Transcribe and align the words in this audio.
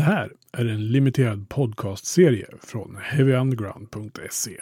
Det 0.00 0.04
här 0.04 0.32
är 0.52 0.64
en 0.64 0.88
limiterad 0.88 1.48
podcastserie 1.48 2.46
från 2.62 2.98
heavyunderground.se. 3.02 4.60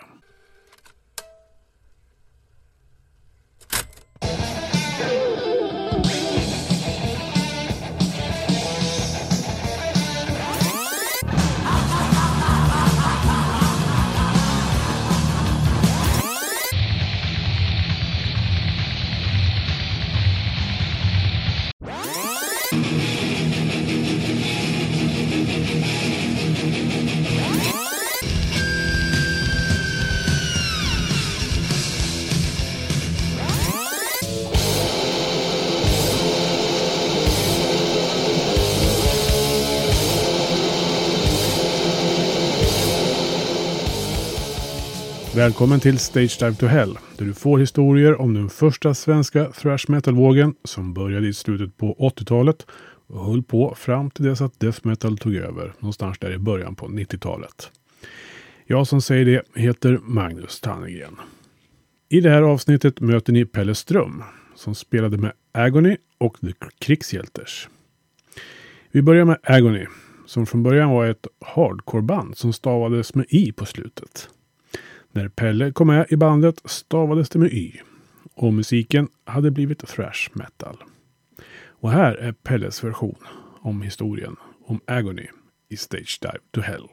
Välkommen 45.39 45.81
till 45.81 45.99
Stage 45.99 46.39
Dive 46.41 46.55
to 46.55 46.67
Hell, 46.67 46.99
där 47.19 47.25
du 47.25 47.35
får 47.35 47.59
historier 47.59 48.21
om 48.21 48.35
den 48.35 48.49
första 48.49 48.95
svenska 48.95 49.45
thrash 49.45 49.85
metal-vågen 49.89 50.55
som 50.65 50.95
började 50.95 51.29
i 51.29 51.33
slutet 51.33 51.77
på 51.77 51.95
80-talet 51.95 52.67
och 53.07 53.25
höll 53.25 53.43
på 53.43 53.75
fram 53.75 54.11
till 54.11 54.25
dess 54.25 54.41
att 54.41 54.61
death 54.61 54.79
metal 54.83 55.19
tog 55.19 55.35
över, 55.35 55.73
någonstans 55.79 56.19
där 56.19 56.33
i 56.33 56.39
början 56.39 56.75
på 56.75 56.87
90-talet. 56.87 57.71
Jag 58.67 58.87
som 58.87 59.03
säger 59.03 59.25
det 59.25 59.61
heter 59.61 59.99
Magnus 60.03 60.61
Tannegren. 60.61 61.17
I 62.09 62.21
det 62.21 62.31
här 62.31 62.43
avsnittet 62.43 63.01
möter 63.01 63.33
ni 63.33 63.45
Pelle 63.45 63.75
Ström, 63.75 64.23
som 64.55 64.75
spelade 64.75 65.17
med 65.17 65.33
Agony 65.53 65.97
och 66.19 66.41
The 66.41 66.53
Krigshjälters. 66.79 67.69
Vi 68.91 69.03
börjar 69.03 69.25
med 69.25 69.39
Agony, 69.43 69.87
som 70.27 70.47
från 70.47 70.63
början 70.63 70.91
var 70.91 71.07
ett 71.07 71.27
hardcore-band 71.41 72.37
som 72.37 72.53
stavades 72.53 73.15
med 73.15 73.27
i 73.29 73.53
på 73.53 73.67
slutet. 73.67 74.29
När 75.13 75.29
Pelle 75.29 75.73
kom 75.73 75.87
med 75.87 76.07
i 76.11 76.17
bandet 76.17 76.63
stavades 76.65 77.29
det 77.29 77.39
med 77.39 77.53
Y. 77.53 77.73
Och 78.35 78.53
musiken 78.55 79.09
hade 79.25 79.51
blivit 79.51 79.89
thrash 79.89 80.31
metal. 80.33 80.77
Och 81.67 81.91
här 81.91 82.15
är 82.15 82.33
Pelles 82.33 82.85
version 82.85 83.19
om 83.61 83.83
historien 83.83 84.37
om 84.65 84.81
Agony 84.87 85.27
i 85.69 85.77
Stage 85.77 86.19
Dive 86.23 86.39
to 86.51 86.61
Hell. 86.61 86.89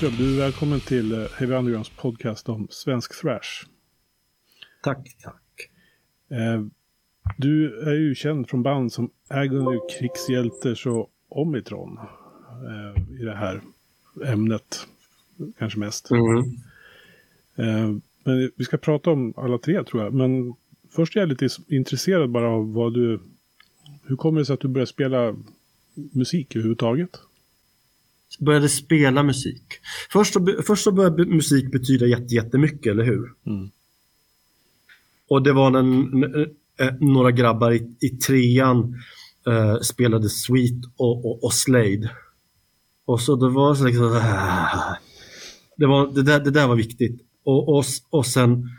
Pelle 0.00 0.12
Ström, 0.12 0.26
du 0.26 0.34
är 0.34 0.38
välkommen 0.38 0.80
till 0.80 1.12
eh, 1.12 1.26
Heavy 1.38 1.54
Undergrounds 1.54 1.88
podcast 1.88 2.48
om 2.48 2.66
svensk 2.70 3.20
thrash. 3.20 3.66
Tack, 4.82 5.16
tack. 5.22 5.70
Eh, 6.30 6.64
du 7.36 7.80
är 7.80 7.94
ju 7.94 8.14
känd 8.14 8.48
från 8.48 8.62
band 8.62 8.92
som 8.92 9.10
Agony, 9.28 9.78
Krigshjälters 9.90 10.86
och 10.86 11.10
Omitron. 11.28 11.98
Eh, 11.98 13.20
I 13.20 13.24
det 13.24 13.34
här 13.34 13.60
ämnet, 14.26 14.86
kanske 15.58 15.78
mest. 15.78 16.10
Mm. 16.10 18.02
Men 18.24 18.50
vi 18.56 18.64
ska 18.64 18.76
prata 18.76 19.10
om 19.10 19.34
alla 19.36 19.58
tre 19.58 19.84
tror 19.84 20.02
jag. 20.02 20.14
Men 20.14 20.54
först 20.90 21.16
är 21.16 21.20
jag 21.20 21.28
lite 21.28 21.48
intresserad 21.68 22.30
bara 22.30 22.50
av 22.50 22.72
vad 22.72 22.94
du... 22.94 23.20
Hur 24.04 24.16
kommer 24.16 24.40
det 24.40 24.46
sig 24.46 24.54
att 24.54 24.60
du 24.60 24.68
började 24.68 24.90
spela 24.90 25.36
musik 25.94 26.56
överhuvudtaget? 26.56 27.20
Började 28.40 28.68
spela 28.68 29.22
musik. 29.22 29.62
Först 30.12 30.32
så, 30.32 30.62
först 30.66 30.84
så 30.84 30.92
började 30.92 31.26
musik 31.26 31.72
betyda 31.72 32.06
jätte, 32.06 32.34
jättemycket, 32.34 32.90
eller 32.90 33.04
hur? 33.04 33.32
Mm. 33.46 33.70
Och 35.28 35.42
det 35.42 35.52
var 35.52 35.70
när 35.70 36.40
äh, 36.80 36.94
några 37.00 37.30
grabbar 37.30 37.72
i, 37.72 37.96
i 38.00 38.08
trean 38.08 39.02
äh, 39.46 39.80
spelade 39.80 40.28
Sweet 40.28 40.84
och, 40.96 41.26
och, 41.26 41.44
och, 41.44 41.54
Slade. 41.54 42.10
Och 43.04 43.20
så 43.20 43.36
det 43.36 43.48
var 43.48 43.74
så 43.74 43.84
liksom, 43.84 44.10
det, 45.76 45.86
var, 45.86 46.14
det, 46.14 46.22
där, 46.22 46.40
det 46.40 46.50
där 46.50 46.68
var 46.68 46.76
viktigt. 46.76 47.20
Och, 47.44 47.68
och, 47.68 47.84
och 48.10 48.26
sen 48.26 48.70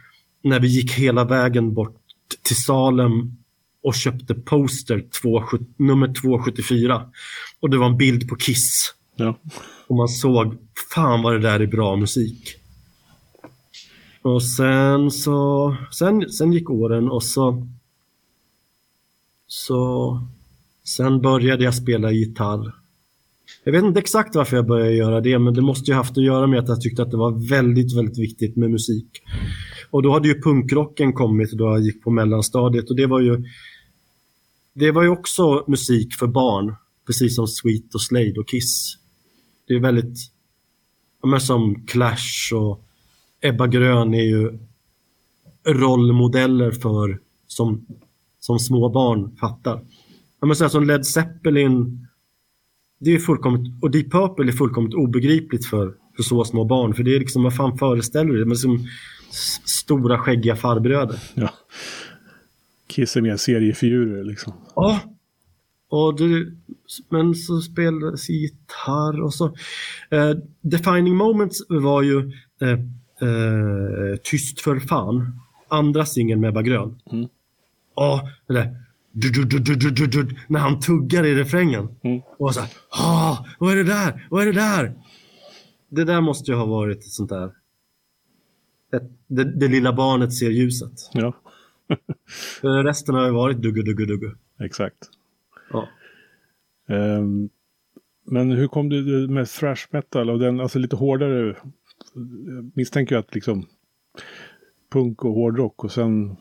när 0.44 0.60
vi 0.60 0.68
gick 0.68 0.92
hela 0.92 1.24
vägen 1.24 1.74
bort 1.74 2.02
till 2.44 2.64
Salem 2.64 3.38
och 3.84 3.96
köpte 3.96 4.34
poster 4.34 5.06
2, 5.22 5.44
nummer 5.78 6.14
274. 6.14 7.10
Och 7.60 7.70
det 7.70 7.78
var 7.78 7.86
en 7.86 7.98
bild 7.98 8.30
på 8.30 8.36
Kiss. 8.36 8.94
Ja. 9.20 9.38
Och 9.88 9.96
man 9.96 10.08
såg, 10.08 10.58
fan 10.94 11.22
vad 11.22 11.34
det 11.34 11.40
där 11.40 11.60
är 11.60 11.68
bra 11.68 11.96
musik. 11.96 12.56
Och 14.22 14.44
sen 14.44 15.12
så, 15.12 15.76
sen, 15.92 16.30
sen 16.30 16.54
gick 16.54 16.70
åren 16.70 17.10
och 17.10 17.24
så, 17.24 17.68
så, 19.48 20.22
sen 20.84 21.22
började 21.22 21.64
jag 21.64 21.76
spela 21.76 22.12
gitarr. 22.12 22.74
Jag 23.64 23.72
vet 23.72 23.84
inte 23.84 24.00
exakt 24.00 24.36
varför 24.36 24.56
jag 24.56 24.68
började 24.68 24.94
göra 24.94 25.22
det, 25.22 25.40
men 25.40 25.54
det 25.54 25.62
måste 25.62 25.92
ju 25.92 25.96
haft 25.96 26.18
att 26.18 26.24
göra 26.24 26.48
med 26.48 26.60
att 26.60 26.68
jag 26.68 26.82
tyckte 26.82 27.02
att 27.02 27.12
det 27.12 27.18
var 27.18 27.50
väldigt, 27.50 27.98
väldigt 27.98 28.18
viktigt 28.18 28.56
med 28.56 28.72
musik. 28.72 29.08
Och 29.92 30.04
då 30.04 30.14
hade 30.14 30.28
ju 30.28 30.42
punkrocken 30.42 31.14
kommit 31.14 31.52
då 31.52 31.66
jag 31.66 31.82
gick 31.82 32.04
på 32.04 32.12
mellanstadiet 32.12 32.90
och 32.90 32.96
det 32.96 33.06
var 33.06 33.20
ju, 33.20 33.44
det 34.74 34.92
var 34.92 35.04
ju 35.04 35.10
också 35.10 35.64
musik 35.68 36.14
för 36.14 36.28
barn, 36.28 36.76
precis 37.06 37.36
som 37.36 37.48
Sweet 37.48 37.96
och 37.96 38.02
Slade 38.02 38.40
och 38.40 38.48
Kiss 38.48 39.00
det 39.70 39.76
är 39.76 39.80
väldigt, 39.80 40.18
men 41.24 41.42
som 41.42 41.86
Clash 41.88 42.54
och 42.54 42.84
Ebba 43.42 43.68
Grön 43.68 44.14
är 44.14 44.24
ju 44.24 44.60
rollmodeller 45.66 46.72
för 46.72 47.20
som, 47.48 47.86
som 48.40 48.60
små 48.60 48.90
barn 48.90 49.36
fattar. 49.38 49.82
Men 50.42 50.56
så 50.56 50.70
som 50.70 50.88
Led 50.88 51.06
Zeppelin, 51.06 52.08
det 53.00 53.12
är 53.12 53.20
fullkomligt, 53.20 53.84
och 53.84 53.92
Deep 53.92 54.12
Purple 54.12 54.48
är 54.48 54.52
fullkomligt 54.52 54.96
obegripligt 54.96 55.66
för, 55.66 55.94
för 56.16 56.24
så 56.24 56.44
små 56.44 56.66
barn. 56.66 56.94
För 56.94 57.04
det 57.04 57.16
är 57.16 57.20
liksom, 57.20 57.44
vad 57.44 57.56
fan 57.56 57.78
föreställer 57.78 58.34
du 58.34 58.46
dig? 58.46 58.56
som 58.56 58.88
stora 59.66 60.18
skäggiga 60.18 60.56
farbröder. 60.56 61.20
Ja. 61.34 61.50
Kiss 62.88 63.16
är 63.16 63.22
mer 63.22 63.38
seriefigurer 63.38 64.24
liksom. 64.24 64.54
Ja, 64.76 65.00
och 65.90 66.16
det, 66.16 66.46
men 67.10 67.36
så 67.36 67.62
spelades 67.62 68.30
gitarr 68.30 69.22
och 69.22 69.34
så. 69.34 69.46
Eh, 70.10 70.32
Defining 70.62 71.16
Moments 71.16 71.66
var 71.70 72.02
ju 72.02 72.32
eh, 72.62 72.70
eh, 72.70 74.16
Tyst 74.24 74.62
för 74.62 74.80
fan. 74.80 75.40
Andra 75.68 76.06
singeln 76.06 76.42
med 76.42 76.50
Ebba 76.50 76.62
Grön. 76.62 77.00
Mm. 77.12 77.28
Och 77.94 78.20
det 78.48 78.54
där, 78.54 78.76
du, 79.12 79.30
du, 79.30 80.08
du, 80.08 80.36
när 80.48 80.60
han 80.60 80.80
tuggar 80.80 81.26
i 81.26 81.36
refrängen. 81.36 81.90
Mm. 82.04 82.22
Och 82.38 82.54
så 82.54 82.60
här, 82.60 82.70
ah, 82.90 83.46
vad 83.60 83.72
är 83.72 83.76
det 83.76 83.84
där? 83.84 84.28
Vad 84.30 84.42
är 84.42 84.46
det 84.46 84.60
där? 84.60 84.94
Det 85.90 86.04
där 86.04 86.22
måste 86.22 86.52
ju 86.52 86.58
ha 86.58 86.66
varit 86.66 86.98
ett 86.98 87.12
sånt 87.12 87.30
där. 87.30 87.52
Ett, 88.94 89.12
det, 89.28 89.60
det 89.60 89.68
lilla 89.68 89.94
barnet 89.94 90.34
ser 90.34 90.50
ljuset. 90.50 90.94
Ja. 91.14 91.36
Resten 92.84 93.16
har 93.16 93.26
ju 93.26 93.32
varit 93.32 93.58
duggu, 93.58 93.82
duggu, 93.82 94.06
duggu. 94.06 94.32
Exakt. 94.60 95.10
Ja. 95.72 95.88
Um, 96.88 97.50
men 98.26 98.52
hur 98.52 98.68
kom 98.68 98.90
du 98.90 99.28
med 99.28 99.48
thrash 99.48 99.88
metal 99.92 100.30
och 100.30 100.40
den, 100.40 100.60
alltså 100.60 100.80
lite 100.80 100.96
hårdare, 100.96 101.56
jag 102.46 102.72
misstänker 102.76 103.16
jag 103.16 103.20
att 103.20 103.36
liksom 103.36 103.66
punk 104.90 105.26
och 105.26 105.34
hårdrock 105.34 105.84
och 105.84 105.92
sen 105.92 106.36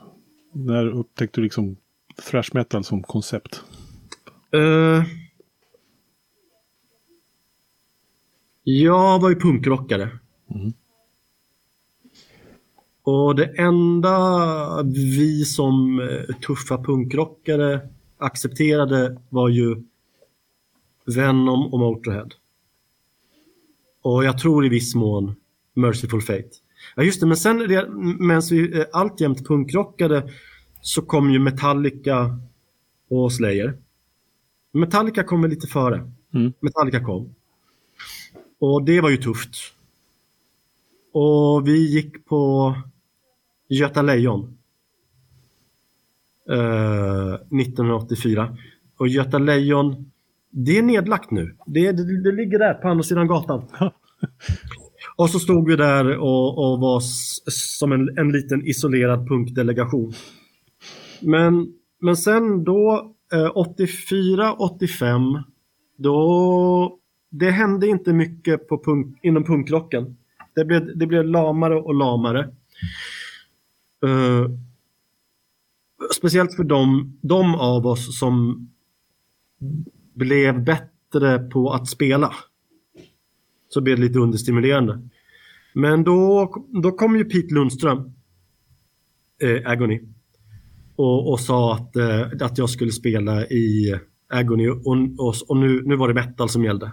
när 0.52 0.86
upptäckte 0.86 1.40
du 1.40 1.44
liksom 1.44 1.76
thrash 2.30 2.50
metal 2.52 2.84
som 2.84 3.02
koncept? 3.02 3.64
Uh, 4.56 5.04
jag 8.62 9.20
var 9.20 9.28
ju 9.28 9.36
punkrockare. 9.36 10.08
Mm. 10.54 10.72
Och 13.02 13.34
det 13.34 13.58
enda 13.58 14.82
vi 14.82 15.44
som 15.44 16.00
eh, 16.00 16.36
tuffa 16.36 16.78
punkrockare 16.78 17.88
accepterade 18.18 19.20
var 19.28 19.48
ju 19.48 19.82
Venom 21.04 21.72
och 21.72 21.78
Motorhead. 21.78 22.28
Och 24.02 24.24
jag 24.24 24.38
tror 24.38 24.66
i 24.66 24.68
viss 24.68 24.94
mån 24.94 25.36
Merciful 25.74 26.22
Fate. 26.22 26.50
Ja 26.96 27.02
just 27.02 27.20
det, 27.20 27.26
men 27.26 27.36
sen 27.36 27.56
medan 28.18 28.42
vi 28.50 28.78
eh, 28.78 28.86
alltjämt 28.92 29.46
punkrockade 29.46 30.32
så 30.80 31.02
kom 31.02 31.30
ju 31.30 31.38
Metallica 31.38 32.38
och 33.08 33.32
Slayer. 33.32 33.78
Metallica 34.72 35.24
kom 35.24 35.44
lite 35.44 35.66
före. 35.66 36.12
Mm. 36.34 36.52
Metallica 36.60 37.04
kom. 37.04 37.34
Och 38.58 38.82
det 38.82 39.00
var 39.00 39.10
ju 39.10 39.16
tufft. 39.16 39.56
Och 41.12 41.68
vi 41.68 41.94
gick 41.94 42.26
på 42.26 42.74
Göta 43.68 44.02
Lejon. 44.02 44.57
Eh, 46.50 47.34
1984. 47.34 48.56
Och 48.98 49.08
Göta 49.08 49.38
Lejon, 49.38 50.10
det 50.50 50.78
är 50.78 50.82
nedlagt 50.82 51.30
nu. 51.30 51.56
Det, 51.66 51.92
det, 51.92 52.22
det 52.22 52.32
ligger 52.32 52.58
där 52.58 52.74
på 52.74 52.88
andra 52.88 53.02
sidan 53.02 53.26
gatan. 53.26 53.62
och 55.16 55.30
så 55.30 55.38
stod 55.38 55.68
vi 55.68 55.76
där 55.76 56.16
och, 56.16 56.58
och 56.58 56.80
var 56.80 57.00
som 57.50 57.92
en, 57.92 58.18
en 58.18 58.32
liten 58.32 58.66
isolerad 58.66 59.28
punkdelegation. 59.28 60.12
Men, 61.20 61.72
men 62.00 62.16
sen 62.16 62.64
då, 62.64 63.14
eh, 63.32 63.50
84, 63.54 64.52
85, 64.52 65.22
då 65.96 66.98
det 67.30 67.50
hände 67.50 67.86
inte 67.86 68.12
mycket 68.12 68.68
på 68.68 68.84
punk, 68.84 69.18
inom 69.22 69.44
punkrocken. 69.44 70.16
Det 70.54 70.64
blev, 70.64 70.98
det 70.98 71.06
blev 71.06 71.24
lamare 71.24 71.80
och 71.80 71.94
lamare. 71.94 72.50
Uh, 74.04 74.46
speciellt 76.14 76.54
för 76.54 76.64
de, 76.64 77.12
de 77.22 77.54
av 77.54 77.86
oss 77.86 78.18
som 78.18 78.68
blev 80.14 80.64
bättre 80.64 81.38
på 81.38 81.70
att 81.72 81.88
spela. 81.88 82.34
Så 83.68 83.80
blev 83.80 83.96
det 83.96 84.02
lite 84.02 84.18
understimulerande. 84.18 85.08
Men 85.74 86.04
då, 86.04 86.54
då 86.82 86.92
kom 86.92 87.16
ju 87.16 87.24
Pete 87.24 87.54
Lundström, 87.54 88.14
eh, 89.42 89.70
Agony, 89.70 90.00
och, 90.96 91.32
och 91.32 91.40
sa 91.40 91.74
att, 91.74 91.96
eh, 91.96 92.26
att 92.40 92.58
jag 92.58 92.70
skulle 92.70 92.92
spela 92.92 93.46
i 93.46 93.98
Agony 94.28 94.68
och, 94.68 94.86
och, 95.18 95.34
och 95.48 95.56
nu, 95.56 95.82
nu 95.84 95.96
var 95.96 96.08
det 96.08 96.14
metal 96.14 96.48
som 96.48 96.64
gällde. 96.64 96.92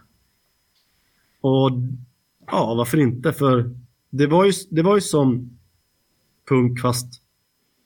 Och 1.41 1.71
ja, 2.47 2.75
varför 2.75 2.97
inte? 2.97 3.33
För 3.33 3.75
det 4.09 4.27
var 4.27 4.45
ju, 4.45 4.51
det 4.69 4.81
var 4.81 4.95
ju 4.95 5.01
som 5.01 5.59
punk 6.49 6.81
fast 6.81 7.24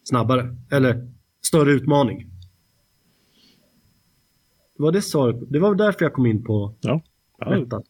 snabbare. 0.09 0.56
Eller 0.71 1.11
större 1.41 1.71
utmaning. 1.71 2.29
Det 4.77 4.83
var 4.83 4.91
det 4.91 5.01
svaret. 5.01 5.35
Det 5.50 5.59
var 5.59 5.75
därför 5.75 6.06
jag 6.06 6.13
kom 6.13 6.25
in 6.25 6.44
på 6.44 6.75
ja, 6.81 7.01
ja, 7.38 7.81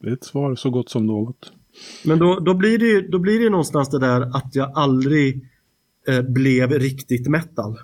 Det 0.00 0.08
är 0.08 0.12
ett 0.12 0.24
svar 0.24 0.54
så 0.54 0.70
gott 0.70 0.90
som 0.90 1.06
något. 1.06 1.52
Men 2.04 2.18
då, 2.18 2.40
då, 2.40 2.54
blir 2.54 2.78
det 2.78 2.86
ju, 2.86 3.08
då 3.08 3.18
blir 3.18 3.40
det 3.40 3.50
någonstans 3.50 3.88
det 3.88 3.98
där 3.98 4.20
att 4.20 4.54
jag 4.54 4.72
aldrig 4.74 5.48
eh, 6.08 6.22
blev 6.22 6.70
riktigt 6.70 7.28
metal. 7.28 7.78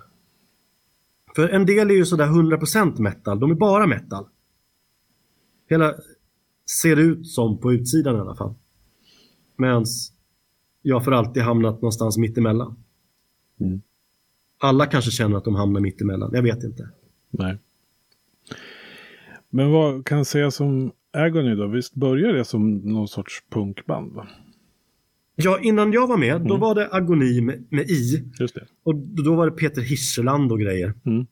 För 1.35 1.49
en 1.49 1.65
del 1.65 1.89
är 1.89 1.95
ju 1.95 2.05
sådär 2.05 2.27
100% 2.27 3.01
metal. 3.01 3.39
De 3.39 3.51
är 3.51 3.55
bara 3.55 3.87
metal. 3.87 4.25
Hela, 5.69 5.93
ser 6.81 6.97
ut 6.97 7.27
som 7.27 7.57
på 7.57 7.73
utsidan 7.73 8.15
i 8.15 8.19
alla 8.19 8.35
fall. 8.35 8.53
Medan 9.55 9.85
jag 10.81 11.05
för 11.05 11.11
alltid 11.11 11.43
hamnat 11.43 11.75
någonstans 11.75 12.17
mittemellan. 12.17 12.83
Mm. 13.59 13.81
Alla 14.59 14.85
kanske 14.85 15.11
känner 15.11 15.37
att 15.37 15.45
de 15.45 15.55
hamnar 15.55 15.81
mittemellan, 15.81 16.31
jag 16.33 16.43
vet 16.43 16.63
inte. 16.63 16.89
Nej. 17.29 17.57
Men 19.49 19.71
vad 19.71 20.05
kan 20.05 20.25
sägas 20.25 20.59
om 20.59 20.91
Agony 21.11 21.55
då? 21.55 21.67
Visst 21.67 21.93
började 21.93 22.37
det 22.37 22.45
som 22.45 22.77
någon 22.77 23.07
sorts 23.07 23.43
punkband? 23.49 24.13
Va? 24.13 24.27
Ja, 25.35 25.59
innan 25.59 25.93
jag 25.93 26.07
var 26.07 26.17
med, 26.17 26.35
mm. 26.35 26.47
då 26.47 26.57
var 26.57 26.75
det 26.75 26.89
Agoni 26.91 27.41
med, 27.41 27.67
med 27.69 27.89
I. 27.89 28.31
Just 28.39 28.55
det. 28.55 28.67
Och 28.83 28.95
då 28.95 29.35
var 29.35 29.49
det 29.49 29.51
Peter 29.51 29.81
Hirseland 29.81 30.51
och 30.51 30.59
grejer. 30.59 30.93
Mm. 31.05 31.27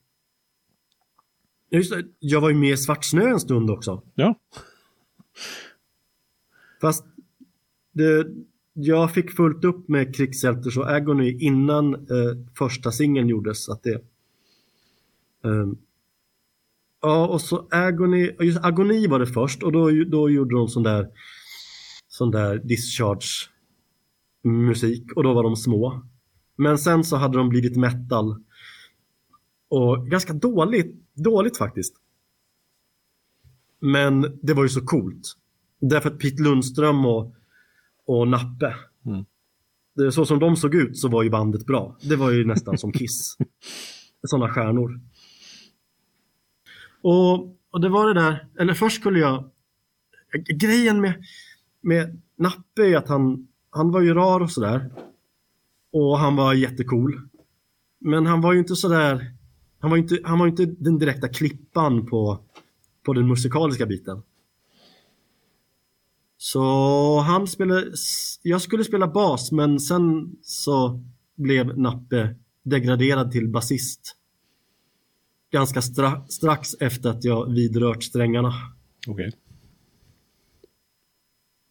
Just 1.70 1.92
det, 1.92 2.04
jag 2.18 2.40
var 2.40 2.48
ju 2.48 2.54
med 2.54 2.70
i 2.70 2.76
Svartsnö 2.76 3.28
en 3.28 3.40
stund 3.40 3.70
också. 3.70 4.02
Ja. 4.14 4.34
Fast 6.80 7.04
det, 7.92 8.26
jag 8.78 9.14
fick 9.14 9.30
fullt 9.30 9.64
upp 9.64 9.88
med 9.88 10.16
krigshjältar 10.16 10.78
och 10.78 10.90
Agony 10.90 11.38
innan 11.40 11.94
eh, 11.94 12.36
första 12.58 12.92
singeln 12.92 13.28
gjordes. 13.28 13.68
Att 13.68 13.82
det, 13.82 13.94
eh, 15.44 15.66
ja, 17.02 17.26
och 17.26 17.40
så 17.40 17.68
Agony, 17.70 18.32
just 18.40 18.64
Agony 18.64 19.08
var 19.08 19.18
det 19.18 19.26
först 19.26 19.62
och 19.62 19.72
då, 19.72 19.90
då 20.04 20.30
gjorde 20.30 20.56
de 20.56 20.68
sån 20.68 20.82
där, 20.82 21.08
sån 22.08 22.30
där 22.30 22.58
discharge 22.58 23.48
musik 24.42 25.12
och 25.12 25.22
då 25.22 25.34
var 25.34 25.42
de 25.42 25.56
små. 25.56 26.02
Men 26.56 26.78
sen 26.78 27.04
så 27.04 27.16
hade 27.16 27.38
de 27.38 27.48
blivit 27.48 27.76
metal 27.76 28.44
och 29.68 30.06
ganska 30.08 30.32
dåligt, 30.32 30.96
dåligt 31.14 31.56
faktiskt. 31.56 31.96
Men 33.80 34.38
det 34.42 34.54
var 34.54 34.62
ju 34.62 34.68
så 34.68 34.80
coolt. 34.80 35.36
Därför 35.80 36.10
att 36.10 36.18
Pete 36.18 36.42
Lundström 36.42 37.06
och, 37.06 37.34
och 38.06 38.28
Nappe, 38.28 38.74
mm. 39.06 39.24
det, 39.94 40.12
så 40.12 40.26
som 40.26 40.38
de 40.38 40.56
såg 40.56 40.74
ut 40.74 40.98
så 40.98 41.08
var 41.08 41.22
ju 41.22 41.30
bandet 41.30 41.66
bra. 41.66 41.96
Det 42.02 42.16
var 42.16 42.30
ju 42.30 42.44
nästan 42.44 42.78
som 42.78 42.92
Kiss. 42.92 43.36
Sådana 44.26 44.52
stjärnor. 44.52 45.00
Och, 47.02 47.56
och 47.70 47.80
det 47.80 47.88
var 47.88 48.14
det 48.14 48.20
där, 48.20 48.48
eller 48.58 48.74
först 48.74 49.00
skulle 49.00 49.18
jag, 49.18 49.50
grejen 50.60 51.00
med, 51.00 51.24
med 51.80 52.22
Nappe 52.38 52.82
är 52.82 52.96
att 52.96 53.08
han, 53.08 53.48
han 53.70 53.90
var 53.90 54.00
ju 54.00 54.14
rar 54.14 54.40
och 54.40 54.50
sådär. 54.50 54.90
Och 55.92 56.18
han 56.18 56.36
var 56.36 56.54
jättecool. 56.54 57.20
Men 57.98 58.26
han 58.26 58.40
var 58.40 58.52
ju 58.52 58.58
inte 58.58 58.76
sådär, 58.76 59.34
han 59.78 59.90
var 59.90 59.96
ju 59.96 60.02
inte, 60.02 60.18
han 60.24 60.38
var 60.38 60.46
inte 60.46 60.66
den 60.66 60.98
direkta 60.98 61.28
klippan 61.28 62.06
på, 62.06 62.38
på 63.02 63.12
den 63.12 63.28
musikaliska 63.28 63.86
biten. 63.86 64.22
Så 66.38 66.62
han 67.20 67.46
spelade, 67.46 67.92
jag 68.42 68.62
skulle 68.62 68.84
spela 68.84 69.08
bas 69.08 69.52
men 69.52 69.80
sen 69.80 70.36
så 70.42 71.02
blev 71.36 71.78
Nappe 71.78 72.36
degraderad 72.62 73.32
till 73.32 73.48
basist. 73.48 74.16
Ganska 75.50 75.82
stra 75.82 76.26
strax 76.28 76.74
efter 76.80 77.10
att 77.10 77.24
jag 77.24 77.50
vidrört 77.50 78.02
strängarna. 78.02 78.52
Okej. 79.08 79.28
Okay. 79.28 79.32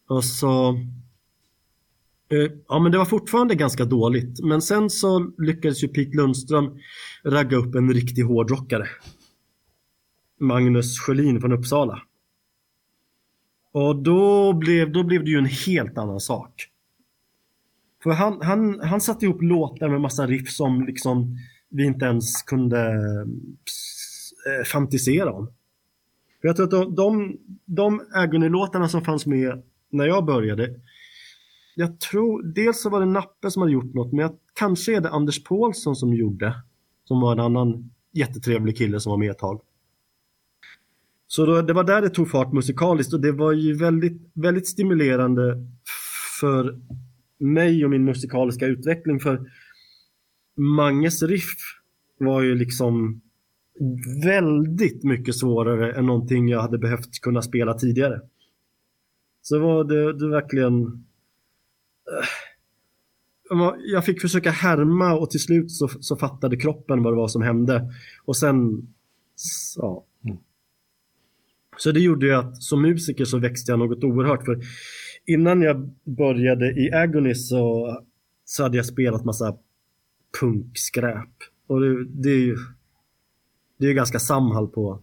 Och 0.08 0.24
så... 0.24 0.68
Eh, 2.28 2.52
ja 2.68 2.78
men 2.78 2.92
det 2.92 2.98
var 2.98 3.04
fortfarande 3.04 3.54
ganska 3.54 3.84
dåligt. 3.84 4.44
Men 4.44 4.62
sen 4.62 4.90
så 4.90 5.32
lyckades 5.38 5.84
ju 5.84 5.88
Pete 5.88 6.16
Lundström 6.16 6.78
ragga 7.24 7.56
upp 7.56 7.74
en 7.74 7.94
riktig 7.94 8.22
hårdrockare. 8.22 8.86
Magnus 10.40 11.00
Sjölin 11.00 11.40
från 11.40 11.52
Uppsala. 11.52 12.02
Och 13.76 13.96
då 13.96 14.52
blev, 14.52 14.92
då 14.92 15.02
blev 15.02 15.24
det 15.24 15.30
ju 15.30 15.38
en 15.38 15.46
helt 15.66 15.98
annan 15.98 16.20
sak. 16.20 16.68
För 18.02 18.10
han, 18.10 18.40
han, 18.42 18.80
han 18.80 19.00
satte 19.00 19.24
ihop 19.24 19.42
låtar 19.42 19.88
med 19.88 20.00
massa 20.00 20.26
riff 20.26 20.50
som 20.50 20.86
liksom 20.86 21.36
vi 21.68 21.84
inte 21.84 22.04
ens 22.04 22.42
kunde 22.42 22.80
eh, 24.46 24.64
fantisera 24.72 25.32
om. 25.32 25.46
För 26.40 26.48
jag 26.48 26.56
tror 26.56 26.64
att 26.64 26.70
de, 26.70 26.94
de, 26.94 27.36
de 27.64 28.00
Agony-låtarna 28.14 28.88
som 28.88 29.04
fanns 29.04 29.26
med 29.26 29.62
när 29.90 30.06
jag 30.06 30.24
började, 30.24 30.80
jag 31.74 32.00
tror, 32.00 32.42
dels 32.42 32.82
så 32.82 32.90
var 32.90 33.00
det 33.00 33.06
Nappe 33.06 33.50
som 33.50 33.62
hade 33.62 33.72
gjort 33.72 33.94
något, 33.94 34.12
men 34.12 34.20
jag, 34.20 34.36
kanske 34.54 34.96
är 34.96 35.00
det 35.00 35.10
Anders 35.10 35.44
Paulsson 35.44 35.96
som 35.96 36.14
gjorde, 36.14 36.54
som 37.04 37.20
var 37.20 37.32
en 37.32 37.40
annan 37.40 37.90
jättetrevlig 38.12 38.78
kille 38.78 39.00
som 39.00 39.10
var 39.10 39.18
med 39.18 39.30
ett 39.30 39.38
tag. 39.38 39.60
Så 41.26 41.46
då, 41.46 41.62
det 41.62 41.72
var 41.72 41.84
där 41.84 42.02
det 42.02 42.10
tog 42.10 42.30
fart 42.30 42.52
musikaliskt 42.52 43.12
och 43.12 43.20
det 43.20 43.32
var 43.32 43.52
ju 43.52 43.74
väldigt, 43.74 44.30
väldigt 44.34 44.68
stimulerande 44.68 45.66
för 46.40 46.80
mig 47.38 47.84
och 47.84 47.90
min 47.90 48.04
musikaliska 48.04 48.66
utveckling 48.66 49.20
för 49.20 49.50
Manges 50.56 51.22
riff 51.22 51.56
var 52.18 52.42
ju 52.42 52.54
liksom 52.54 53.20
väldigt 54.24 55.04
mycket 55.04 55.36
svårare 55.36 55.92
än 55.92 56.06
någonting 56.06 56.48
jag 56.48 56.60
hade 56.60 56.78
behövt 56.78 57.20
kunna 57.22 57.42
spela 57.42 57.74
tidigare. 57.74 58.20
Så 59.42 59.58
var 59.58 59.84
det, 59.84 60.18
det 60.18 60.28
verkligen... 60.28 60.82
Eh, 63.50 63.74
jag 63.92 64.04
fick 64.04 64.20
försöka 64.20 64.50
härma 64.50 65.14
och 65.14 65.30
till 65.30 65.40
slut 65.40 65.70
så, 65.70 65.88
så 65.88 66.16
fattade 66.16 66.56
kroppen 66.56 67.02
vad 67.02 67.12
det 67.12 67.16
var 67.16 67.28
som 67.28 67.42
hände. 67.42 67.92
Och 68.24 68.36
sen... 68.36 68.88
Ja, 69.76 70.04
så 71.76 71.92
det 71.92 72.00
gjorde 72.00 72.26
ju 72.26 72.32
att 72.32 72.62
som 72.62 72.82
musiker 72.82 73.24
så 73.24 73.38
växte 73.38 73.72
jag 73.72 73.78
något 73.78 74.04
oerhört. 74.04 74.44
För 74.44 74.60
innan 75.26 75.62
jag 75.62 75.90
började 76.04 76.80
i 76.80 76.92
Agony 76.92 77.34
så, 77.34 77.96
så 78.44 78.62
hade 78.62 78.76
jag 78.76 78.86
spelat 78.86 79.24
massa 79.24 79.56
punkskräp. 80.40 81.30
Och 81.66 81.80
det, 81.80 82.04
det 82.04 82.30
är 82.30 82.38
ju 82.38 82.56
det 83.78 83.86
är 83.86 83.92
ganska 83.92 84.18
Samhall 84.18 84.68
på, 84.68 85.02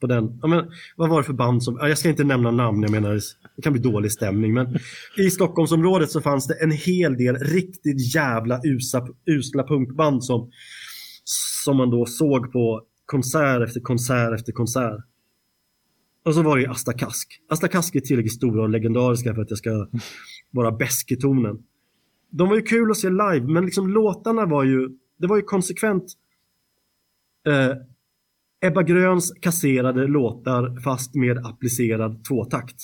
på 0.00 0.06
den. 0.06 0.38
Ja, 0.42 0.48
men, 0.48 0.70
vad 0.96 1.10
var 1.10 1.18
det 1.18 1.24
för 1.24 1.32
band 1.32 1.62
som, 1.62 1.78
jag 1.80 1.98
ska 1.98 2.08
inte 2.08 2.24
nämna 2.24 2.50
namn, 2.50 2.82
jag 2.82 2.90
menar 2.90 3.20
det 3.56 3.62
kan 3.62 3.72
bli 3.72 3.82
dålig 3.82 4.12
stämning. 4.12 4.54
Men 4.54 4.78
i 5.16 5.30
Stockholmsområdet 5.30 6.10
så 6.10 6.20
fanns 6.20 6.46
det 6.46 6.62
en 6.62 6.70
hel 6.70 7.16
del 7.16 7.36
riktigt 7.36 8.14
jävla 8.14 8.60
usa, 8.64 9.08
usla 9.26 9.66
punkband 9.66 10.24
som, 10.24 10.50
som 11.64 11.76
man 11.76 11.90
då 11.90 12.06
såg 12.06 12.52
på 12.52 12.82
konsert 13.06 13.62
efter 13.62 13.80
konsert 13.80 14.34
efter 14.34 14.52
konsert. 14.52 15.04
Och 16.28 16.34
så 16.34 16.42
var 16.42 16.56
det 16.56 16.62
ju 16.62 16.68
Asta 16.68 16.92
Kask. 16.92 17.40
Asta 17.48 17.68
Kask 17.68 17.96
är 17.96 18.00
tillräckligt 18.00 18.34
stora 18.34 18.62
och 18.62 18.68
legendariska 18.68 19.34
för 19.34 19.42
att 19.42 19.50
jag 19.50 19.58
ska 19.58 19.88
vara 20.50 20.72
bäsk 20.72 21.12
i 21.12 21.16
tonen. 21.16 21.62
De 22.30 22.48
var 22.48 22.56
ju 22.56 22.62
kul 22.62 22.90
att 22.90 22.96
se 22.96 23.10
live, 23.10 23.40
men 23.40 23.64
liksom 23.64 23.88
låtarna 23.88 24.46
var 24.46 24.64
ju, 24.64 24.88
det 25.18 25.26
var 25.26 25.36
ju 25.36 25.42
konsekvent 25.42 26.04
eh, 27.46 27.76
Ebba 28.60 28.82
Gröns 28.82 29.32
kasserade 29.40 30.06
låtar 30.06 30.80
fast 30.80 31.14
med 31.14 31.46
applicerad 31.46 32.24
tvåtakt. 32.24 32.76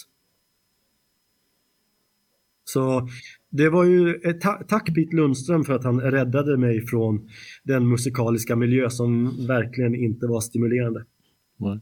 Så 2.65 3.09
det 3.51 3.69
var 3.69 3.85
ju 3.85 4.15
ett 4.15 4.41
ta 4.41 4.63
tack 4.69 4.95
Pete 4.95 5.17
Lundström 5.17 5.65
för 5.65 5.73
att 5.73 5.85
han 5.85 6.01
räddade 6.01 6.57
mig 6.57 6.87
från 6.87 7.29
den 7.65 7.89
musikaliska 7.89 8.57
miljö 8.57 8.91
som 8.91 9.25
verkligen 9.47 9.95
inte 9.95 10.27
var 10.27 10.41
stimulerande. 10.41 11.05
Nej. 11.57 11.81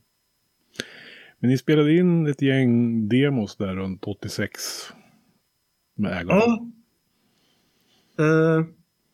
Men 1.43 1.51
ni 1.51 1.59
spelade 1.59 1.95
in 1.95 2.27
ett 2.27 2.43
gäng 2.43 3.09
demos 3.09 3.57
där 3.57 3.77
runt 3.77 4.05
86 4.05 4.53
med 5.95 6.13
ägarna. 6.13 6.43
Ja. 8.17 8.25
Uh, 8.25 8.67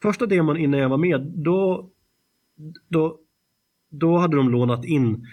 första 0.02 0.26
demon 0.26 0.56
innan 0.56 0.80
jag 0.80 0.88
var 0.88 0.99
med, 0.99 1.32
då, 1.35 1.90
då, 2.88 3.18
då 3.90 4.18
hade 4.18 4.37
de 4.37 4.50
lånat 4.50 4.85
in 4.85 5.26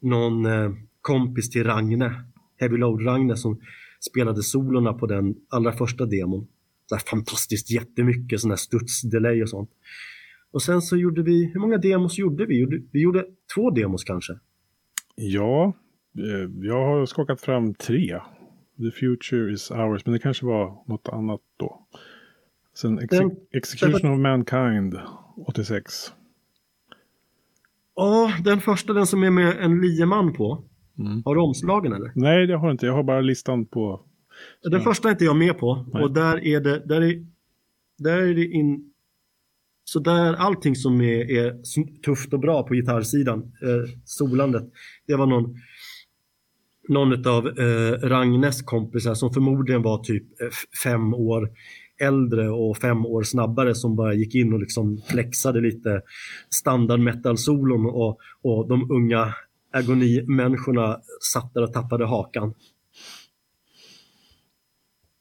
någon 0.00 0.46
uh, 0.46 0.72
kompis 1.00 1.50
till 1.50 1.64
Ragne, 1.64 2.24
Heavy 2.60 2.76
Load-Ragne 2.76 3.34
som 3.34 3.60
spelade 4.10 4.42
solorna 4.42 4.92
på 4.92 5.06
den 5.06 5.34
allra 5.48 5.72
första 5.72 6.06
demon. 6.06 6.46
Så 6.86 6.98
fantastiskt 6.98 7.70
jättemycket 7.70 8.40
sån 8.40 8.50
här 8.50 8.56
studsdelay 8.56 9.42
och 9.42 9.48
sånt. 9.48 9.70
Och 10.50 10.62
sen 10.62 10.82
så 10.82 10.96
gjorde 10.96 11.22
vi, 11.22 11.44
hur 11.52 11.60
många 11.60 11.78
demos 11.78 12.18
gjorde 12.18 12.46
vi? 12.46 12.86
Vi 12.92 13.00
gjorde 13.00 13.26
två 13.54 13.70
demos 13.70 14.04
kanske. 14.04 14.32
Ja, 15.16 15.74
jag 16.62 16.86
har 16.86 17.06
skakat 17.06 17.40
fram 17.40 17.74
tre. 17.74 18.20
The 18.76 18.90
future 18.90 19.52
is 19.52 19.70
ours, 19.70 20.06
men 20.06 20.12
det 20.12 20.18
kanske 20.18 20.46
var 20.46 20.84
något 20.86 21.08
annat 21.08 21.40
då. 21.56 21.86
Sen 22.74 22.98
exe 22.98 23.18
den, 23.18 23.30
Execution 23.52 24.00
den, 24.02 24.12
of 24.12 24.18
Mankind 24.20 24.94
86. 25.46 26.12
Ja, 27.96 28.32
den 28.44 28.60
första, 28.60 28.92
den 28.92 29.06
som 29.06 29.22
är 29.22 29.30
med 29.30 29.56
en 29.60 29.80
lieman 29.80 30.32
på. 30.32 30.64
Mm. 30.98 31.22
Har 31.24 31.34
du 31.34 31.40
omslagen 31.40 31.92
eller? 31.92 32.12
Nej, 32.14 32.46
det 32.46 32.56
har 32.56 32.66
jag 32.66 32.74
inte. 32.74 32.86
Jag 32.86 32.92
har 32.92 33.02
bara 33.02 33.20
listan 33.20 33.66
på. 33.66 34.00
Den 34.62 34.80
första 34.80 35.08
är 35.08 35.12
inte 35.12 35.24
jag 35.24 35.36
med 35.36 35.58
på. 35.58 35.86
Nej. 35.92 36.02
Och 36.02 36.12
där 36.12 36.44
är 36.44 36.60
det, 36.60 36.86
där 36.86 37.00
är, 37.00 37.26
där 37.98 38.18
är 38.18 38.34
det 38.34 38.46
in... 38.46 38.92
Så 39.84 39.98
där 39.98 40.34
allting 40.34 40.76
som 40.76 41.00
är, 41.00 41.30
är 41.30 41.62
tufft 42.02 42.32
och 42.32 42.40
bra 42.40 42.62
på 42.62 42.74
gitarrsidan, 42.74 43.38
eh, 43.38 43.90
solandet, 44.04 44.72
det 45.06 45.16
var 45.16 45.26
någon 45.26 45.56
någon 46.90 47.26
av 47.26 47.46
eh, 47.46 48.08
Ragnes 48.08 48.62
kompisar 48.62 49.14
som 49.14 49.32
förmodligen 49.32 49.82
var 49.82 49.98
typ 49.98 50.40
eh, 50.40 50.48
fem 50.84 51.14
år 51.14 51.50
äldre 52.00 52.50
och 52.50 52.76
fem 52.76 53.06
år 53.06 53.22
snabbare 53.22 53.74
som 53.74 53.96
bara 53.96 54.14
gick 54.14 54.34
in 54.34 54.52
och 54.52 54.60
liksom 54.60 55.02
flexade 55.10 55.60
lite 55.60 56.02
standard 56.50 57.00
metal-solon 57.00 57.86
och, 57.86 58.18
och 58.42 58.68
de 58.68 58.90
unga 58.90 59.34
agonimänniskorna 59.72 61.00
satt 61.32 61.54
där 61.54 61.62
och 61.62 61.72
tappade 61.72 62.06
hakan. 62.06 62.54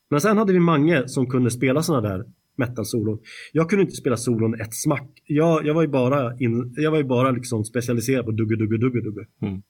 Men 0.09 0.21
sen 0.21 0.37
hade 0.37 0.53
vi 0.53 0.59
Mange 0.59 1.07
som 1.07 1.29
kunde 1.29 1.51
spela 1.51 1.83
sådana 1.83 2.07
där 2.07 2.25
metal-solon. 2.57 3.19
Jag 3.51 3.69
kunde 3.69 3.83
inte 3.83 3.95
spela 3.95 4.17
solon 4.17 4.61
ett 4.61 4.73
smack. 4.73 5.09
Jag, 5.25 5.65
jag 5.65 5.73
var 5.73 5.81
ju 5.81 5.87
bara, 5.87 6.37
in, 6.37 6.73
jag 6.77 6.91
var 6.91 6.97
ju 6.97 7.03
bara 7.03 7.31
liksom 7.31 7.65
specialiserad 7.65 8.25
på 8.25 8.31
dugge, 8.31 8.55
dugge, 8.55 8.77
dugge, 8.77 9.01
dugge. 9.01 9.25
Mm. 9.41 9.61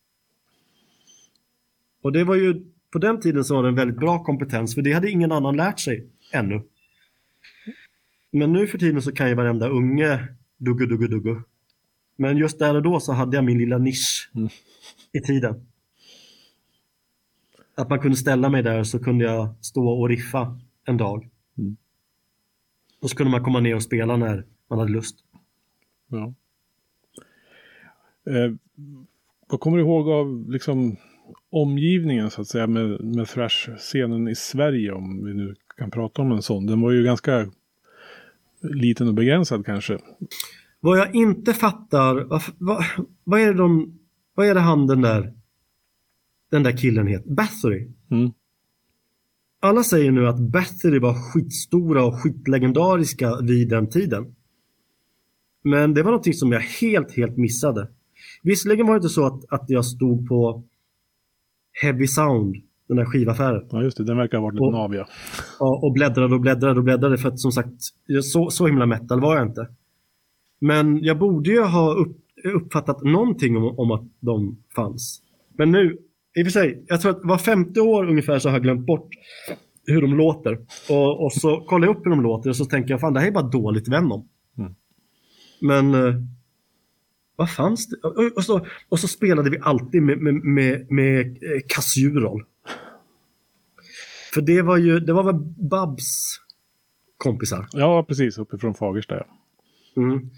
Och 2.02 2.12
det 2.12 2.24
var 2.24 2.36
ju, 2.36 2.66
på 2.92 3.00
den 3.00 3.20
tiden 3.20 3.44
så 3.44 3.56
var 3.56 3.64
det 3.64 3.70
en 3.70 3.76
väldigt 3.76 4.00
bra 4.00 4.24
kompetens 4.24 4.76
för 4.76 4.82
det 4.82 4.94
hade 4.94 5.10
ingen 5.10 5.32
annan 5.32 5.56
lärt 5.56 5.80
sig 5.80 6.08
ännu. 6.34 6.62
Men 8.32 8.54
nu 8.54 8.68
för 8.68 8.78
tiden 8.78 9.02
så 9.02 9.12
kan 9.12 9.30
ju 9.30 9.36
varenda 9.36 9.70
unge 9.70 10.28
dugge, 10.58 10.86
dugge, 10.86 11.08
dugge. 11.08 11.42
Men 12.16 12.38
just 12.38 12.60
där 12.60 12.76
och 12.76 12.84
då 12.84 13.00
så 13.00 13.14
hade 13.14 13.38
jag 13.38 13.46
min 13.46 13.58
lilla 13.58 13.78
nisch 13.78 14.32
mm. 14.36 14.50
i 15.12 15.20
tiden. 15.20 15.68
Att 17.76 17.90
man 17.90 18.00
kunde 18.00 18.18
ställa 18.18 18.50
mig 18.50 18.64
där 18.64 18.84
så 18.84 19.00
kunde 19.00 19.26
jag 19.26 19.56
stå 19.62 19.90
och 19.90 20.10
riffa 20.10 20.60
en 20.86 20.98
dag. 20.98 21.30
Mm. 21.58 21.78
Och 23.02 23.10
så 23.10 23.16
kunde 23.16 23.32
man 23.32 23.44
komma 23.44 23.60
ner 23.60 23.76
och 23.76 23.84
spela 23.84 24.18
när 24.18 24.46
man 24.70 24.80
hade 24.80 24.92
lust. 24.92 25.16
Ja. 26.08 26.34
Eh, 28.26 28.54
vad 29.48 29.60
kommer 29.60 29.78
du 29.78 29.84
ihåg 29.84 30.10
av 30.10 30.50
liksom 30.50 30.98
omgivningen 31.52 32.30
så 32.30 32.42
att 32.42 32.48
säga 32.48 32.68
med, 32.68 33.04
med 33.04 33.28
thrash-scenen 33.28 34.28
i 34.28 34.36
Sverige 34.36 34.92
om 34.92 35.26
vi 35.26 35.34
nu 35.34 35.56
kan 35.78 35.92
prata 35.92 36.22
om 36.22 36.32
en 36.32 36.42
sån. 36.42 36.66
Den 36.66 36.82
var 36.82 36.92
ju 36.92 37.04
ganska 37.04 37.52
liten 38.62 39.08
och 39.08 39.14
begränsad 39.14 39.66
kanske. 39.66 39.98
Vad 40.80 40.98
jag 40.98 41.16
inte 41.16 41.54
fattar, 41.54 42.16
vad, 42.24 42.42
vad, 42.58 42.84
vad, 43.24 43.40
är 43.42 43.46
det 43.46 43.58
de, 43.58 44.00
vad 44.36 44.48
är 44.48 44.54
det 44.54 44.60
han 44.60 44.88
den 44.88 45.02
där, 45.02 45.34
den 46.52 46.64
där 46.64 46.78
killen 46.78 47.08
heter? 47.08 47.30
Bathory? 47.30 47.88
Mm. 48.12 48.32
Alla 49.62 49.84
säger 49.84 50.12
nu 50.12 50.28
att 50.28 50.40
Bathory 50.40 51.00
var 51.00 51.14
skitstora 51.14 52.06
och 52.06 52.16
skitlegendariska 52.16 53.42
vid 53.42 53.70
den 53.70 53.90
tiden. 53.90 54.36
Men 55.64 55.94
det 55.94 56.04
var 56.04 56.12
någonting 56.12 56.34
som 56.34 56.52
jag 56.52 56.60
helt, 56.60 57.12
helt 57.12 57.38
missade. 57.38 57.90
Visserligen 58.44 58.88
var 58.88 58.94
det 58.94 58.98
inte 58.98 59.10
så 59.10 59.26
att, 59.26 59.46
att 59.50 59.66
jag 59.68 59.86
stod 59.86 60.28
på 60.28 60.64
Heavy 61.82 62.08
Sound, 62.08 62.56
den 62.88 62.98
där 62.98 63.06
skivaffären. 63.06 63.68
Ja 63.72 63.84
just 63.84 63.98
det, 63.98 64.04
den 64.04 64.18
verkar 64.18 64.38
ha 64.38 64.44
varit 64.44 64.56
lite 64.56 64.78
naviga. 64.78 65.06
Ja, 65.60 65.80
och 65.84 65.94
bläddrade 65.94 66.36
och 66.36 66.42
bläddrade 66.42 66.80
och 66.80 66.84
bläddrade 66.84 67.18
för 67.18 67.30
att 67.30 67.40
som 67.40 67.52
sagt, 67.52 67.74
så, 68.24 68.50
så 68.50 68.68
himla 68.68 68.86
metal 68.86 69.22
var 69.22 69.38
jag 69.38 69.48
inte. 69.48 69.68
Men 70.62 71.04
jag 71.04 71.20
borde 71.20 71.50
ju 71.50 71.62
ha 71.62 71.94
upp, 71.94 72.18
uppfattat 72.44 73.04
någonting 73.04 73.58
om, 73.58 73.80
om 73.80 73.92
att 73.92 74.04
de 74.20 74.58
fanns. 74.76 75.22
Men 75.58 75.72
nu, 75.72 75.98
i 76.40 76.42
och 76.42 76.46
för 76.46 76.52
sig, 76.52 76.84
jag 76.88 77.02
tror 77.02 77.12
att 77.12 77.20
var 77.24 77.38
femte 77.38 77.82
år 77.82 78.10
ungefär 78.10 78.40
så 78.40 78.50
har 78.50 78.56
jag 78.56 78.64
glömt 78.64 78.86
bort 78.86 79.10
hur 79.86 80.02
de 80.02 80.14
låter. 80.14 80.58
Och, 80.90 81.24
och 81.24 81.34
så 81.34 81.62
kollar 81.62 81.88
jag 81.88 81.98
upp 81.98 82.06
hur 82.06 82.12
de 82.12 82.22
låter 82.22 82.50
och 82.50 82.56
så 82.56 82.66
tänker 82.66 82.92
jag, 82.92 83.02
fan 83.02 83.14
det 83.14 83.20
här 83.20 83.28
är 83.28 83.32
bara 83.32 83.50
dåligt 83.50 83.88
Venom. 83.88 84.28
Mm. 84.58 84.76
Men 85.62 85.94
eh, 85.94 86.16
vad 87.40 87.52
fanns 87.52 87.88
det? 87.88 88.08
Och, 88.36 88.44
så, 88.44 88.66
och 88.90 89.00
så 89.00 89.08
spelade 89.08 89.50
vi 89.50 89.58
alltid 89.62 90.02
med, 90.02 90.18
med, 90.18 90.34
med, 90.34 90.92
med 90.92 91.38
kassjurol. 91.68 92.46
För 94.34 94.42
det 94.42 94.62
var 94.62 94.78
ju, 94.78 95.00
det 95.00 95.14
var 95.14 95.24
väl 95.24 95.36
Babs 95.70 96.40
kompisar? 97.18 97.68
Ja, 97.72 98.06
precis. 98.08 98.38
Uppifrån 98.38 98.74
Fagersta. 98.74 99.24
Mm. 99.98 100.30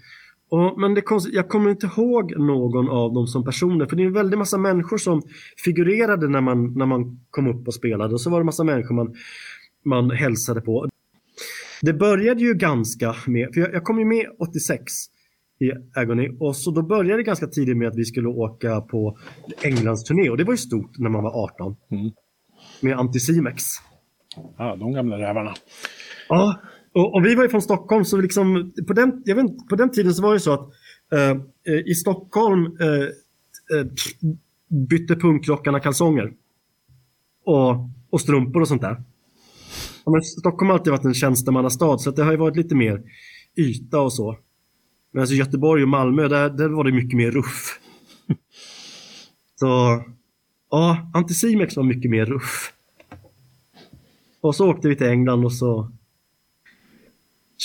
Och, 0.48 0.80
men 0.80 0.94
det 0.94 1.02
jag 1.32 1.48
kommer 1.48 1.70
inte 1.70 1.86
ihåg 1.86 2.38
någon 2.38 2.88
av 2.88 3.12
dem 3.14 3.26
som 3.26 3.44
personer, 3.44 3.86
för 3.86 3.96
det 3.96 4.02
är 4.02 4.06
en 4.06 4.12
väldig 4.12 4.38
massa 4.38 4.58
människor 4.58 4.98
som 4.98 5.22
figurerade 5.64 6.28
när 6.28 6.40
man, 6.40 6.74
när 6.74 6.86
man 6.86 7.20
kom 7.30 7.46
upp 7.46 7.66
och 7.66 7.74
spelade. 7.74 8.14
Och 8.14 8.20
så 8.20 8.30
var 8.30 8.38
det 8.38 8.42
en 8.42 8.46
massa 8.46 8.64
människor 8.64 8.94
man, 8.94 9.14
man 9.84 10.10
hälsade 10.10 10.60
på. 10.60 10.88
Det 11.82 11.92
började 11.92 12.40
ju 12.40 12.54
ganska 12.54 13.14
med, 13.26 13.54
för 13.54 13.60
jag, 13.60 13.74
jag 13.74 13.84
kom 13.84 13.98
ju 13.98 14.04
med 14.04 14.26
86 14.38 14.92
i 15.62 15.72
Agony. 15.94 16.28
Och 16.40 16.56
så 16.56 16.70
då 16.70 16.82
började 16.82 17.16
det 17.16 17.22
ganska 17.22 17.46
tidigt 17.46 17.76
med 17.76 17.88
att 17.88 17.96
vi 17.96 18.04
skulle 18.04 18.28
åka 18.28 18.80
på 18.80 19.18
Englands 19.62 20.04
turné 20.04 20.30
och 20.30 20.36
det 20.36 20.44
var 20.44 20.52
ju 20.52 20.58
stort 20.58 20.98
när 20.98 21.10
man 21.10 21.22
var 21.22 21.44
18. 21.44 21.76
Mm. 21.90 22.10
Med 22.80 22.98
Anticimex. 22.98 23.64
Ja, 24.58 24.76
de 24.76 24.92
gamla 24.92 25.18
rävarna. 25.18 25.54
Ja, 26.28 26.60
och, 26.94 27.14
och, 27.14 27.26
vi 27.26 27.34
var 27.34 27.42
ju 27.42 27.48
från 27.48 27.62
Stockholm 27.62 28.04
så 28.04 28.16
liksom, 28.16 28.72
på, 28.86 28.92
den, 28.92 29.22
jag 29.24 29.36
vet, 29.36 29.68
på 29.68 29.76
den 29.76 29.90
tiden 29.90 30.14
så 30.14 30.22
var 30.22 30.34
det 30.34 30.40
så 30.40 30.52
att 30.52 30.68
uh, 31.14 31.80
i 31.86 31.94
Stockholm 31.94 32.66
uh, 32.66 33.02
uh, 33.78 33.86
bytte 34.88 35.16
punkrockarna 35.16 35.80
kalsonger. 35.80 36.32
Och, 37.44 37.76
och 38.10 38.20
strumpor 38.20 38.60
och 38.60 38.68
sånt 38.68 38.82
där. 38.82 39.02
Ja, 40.04 40.12
men 40.12 40.22
Stockholm 40.22 40.70
har 40.70 40.78
alltid 40.78 40.90
varit 40.90 41.04
en 41.04 41.14
tjänstemannastad 41.14 41.98
så 41.98 42.10
det 42.10 42.24
har 42.24 42.30
ju 42.30 42.38
varit 42.38 42.56
lite 42.56 42.74
mer 42.74 43.02
yta 43.56 44.00
och 44.00 44.12
så. 44.12 44.38
Men 45.12 45.20
alltså 45.20 45.34
Göteborg 45.34 45.82
och 45.82 45.88
Malmö, 45.88 46.28
där, 46.28 46.50
där 46.50 46.68
var 46.68 46.84
det 46.84 46.92
mycket 46.92 47.16
mer 47.16 47.30
ruff. 47.30 47.78
Så 49.54 50.02
ja, 50.70 51.10
Anticimex 51.14 51.76
var 51.76 51.84
mycket 51.84 52.10
mer 52.10 52.26
ruff. 52.26 52.72
Och 54.40 54.54
så 54.54 54.70
åkte 54.70 54.88
vi 54.88 54.96
till 54.96 55.06
England 55.06 55.44
och 55.44 55.52
så 55.52 55.90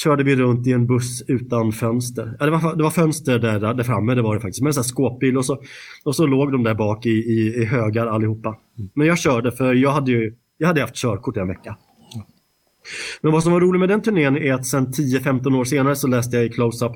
körde 0.04 0.24
vi 0.24 0.36
runt 0.36 0.68
i 0.68 0.72
en 0.72 0.88
buss 0.88 1.24
utan 1.28 1.72
fönster. 1.72 2.38
Ja, 2.40 2.46
det, 2.46 2.52
var, 2.52 2.76
det 2.76 2.84
var 2.84 2.92
fönster 2.92 3.40
där, 3.40 3.74
där 3.74 3.84
framme, 3.84 4.16
det 4.16 4.22
var 4.22 4.36
det 4.36 4.42
faktiskt. 4.42 4.62
Men 4.62 4.68
en 4.68 4.74
sån 4.74 4.82
här 4.82 4.88
skåpbil 4.88 5.38
och 5.38 5.46
så, 5.46 5.62
och 6.06 6.16
så 6.16 6.26
låg 6.26 6.52
de 6.52 6.64
där 6.64 6.76
bak 6.76 7.06
i, 7.06 7.10
i, 7.10 7.62
i 7.62 7.66
högar 7.66 8.08
allihopa. 8.08 8.58
Men 8.94 9.08
jag 9.08 9.20
körde 9.20 9.52
för 9.52 9.74
jag 9.74 9.92
hade 9.92 10.12
ju 10.12 10.36
jag 10.58 10.68
hade 10.68 10.82
haft 10.82 10.96
körkort 10.96 11.38
i 11.38 11.40
en 11.40 11.48
vecka. 11.48 11.78
Men 13.22 13.32
vad 13.32 13.44
som 13.44 13.52
var 13.52 13.62
roligt 13.62 13.80
med 13.80 13.90
den 13.90 14.02
turnén 14.02 14.38
är 14.38 14.54
att 14.54 14.66
sen 14.66 14.88
10-15 14.88 15.60
år 15.60 15.64
senare 15.64 15.96
så 15.96 16.08
läste 16.08 16.38
jag 16.38 16.46
i 16.46 16.50
Close-Up 16.50 16.92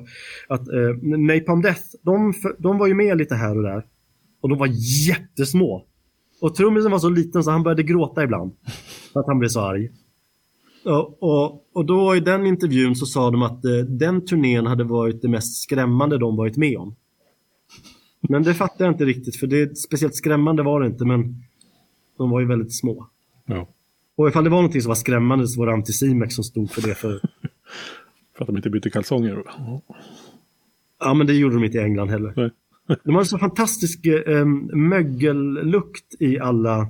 att 0.48 0.68
eh, 0.68 1.18
Napalm 1.18 1.62
Death, 1.62 1.82
de, 2.02 2.34
de 2.58 2.78
var 2.78 2.86
ju 2.86 2.94
med 2.94 3.18
lite 3.18 3.34
här 3.34 3.56
och 3.56 3.62
där. 3.62 3.86
Och 4.40 4.48
de 4.48 4.58
var 4.58 4.68
jättesmå. 5.08 5.86
Och 6.40 6.54
trummisen 6.54 6.90
var 6.90 6.98
så 6.98 7.08
liten 7.08 7.44
så 7.44 7.50
han 7.50 7.62
började 7.62 7.82
gråta 7.82 8.24
ibland. 8.24 8.52
För 9.12 9.20
att 9.20 9.26
han 9.26 9.38
blev 9.38 9.48
så 9.48 9.60
arg. 9.60 9.90
Och, 10.84 11.22
och, 11.22 11.66
och 11.72 11.86
då 11.86 12.16
i 12.16 12.20
den 12.20 12.46
intervjun 12.46 12.96
så 12.96 13.06
sa 13.06 13.30
de 13.30 13.42
att 13.42 13.64
eh, 13.64 13.76
den 13.88 14.24
turnén 14.24 14.66
hade 14.66 14.84
varit 14.84 15.22
det 15.22 15.28
mest 15.28 15.62
skrämmande 15.62 16.18
de 16.18 16.36
varit 16.36 16.56
med 16.56 16.78
om. 16.78 16.94
Men 18.28 18.42
det 18.42 18.54
fattar 18.54 18.84
jag 18.84 18.94
inte 18.94 19.04
riktigt 19.04 19.36
för 19.36 19.46
det, 19.46 19.78
speciellt 19.78 20.14
skrämmande 20.14 20.62
var 20.62 20.80
det 20.80 20.86
inte 20.86 21.04
men 21.04 21.44
de 22.18 22.30
var 22.30 22.40
ju 22.40 22.46
väldigt 22.46 22.74
små. 22.74 23.06
Ja. 23.46 23.68
Och 24.16 24.28
ifall 24.28 24.44
det 24.44 24.50
var 24.50 24.58
någonting 24.58 24.82
som 24.82 24.88
var 24.88 24.94
skrämmande 24.94 25.48
så 25.48 25.60
var 25.60 25.66
det 25.66 25.72
Anticimex 25.72 26.34
som 26.34 26.44
stod 26.44 26.70
för 26.70 26.88
det. 26.88 26.94
För, 26.94 27.20
för 28.36 28.44
att 28.44 28.46
de 28.46 28.56
inte 28.56 28.70
bytte 28.70 28.90
kalsonger? 28.90 29.42
Ja, 31.00 31.14
men 31.14 31.26
det 31.26 31.34
gjorde 31.34 31.54
de 31.54 31.64
inte 31.64 31.78
i 31.78 31.80
England 31.80 32.08
heller. 32.08 32.32
Nej. 32.36 32.50
De 33.04 33.14
har 33.14 33.24
så 33.24 33.38
fantastisk 33.38 34.06
eh, 34.06 34.44
mögellukt 34.72 36.14
i 36.20 36.38
alla, 36.38 36.86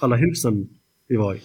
alla 0.00 0.16
husen 0.16 0.68
vi 1.08 1.16
var 1.16 1.34
i. 1.34 1.40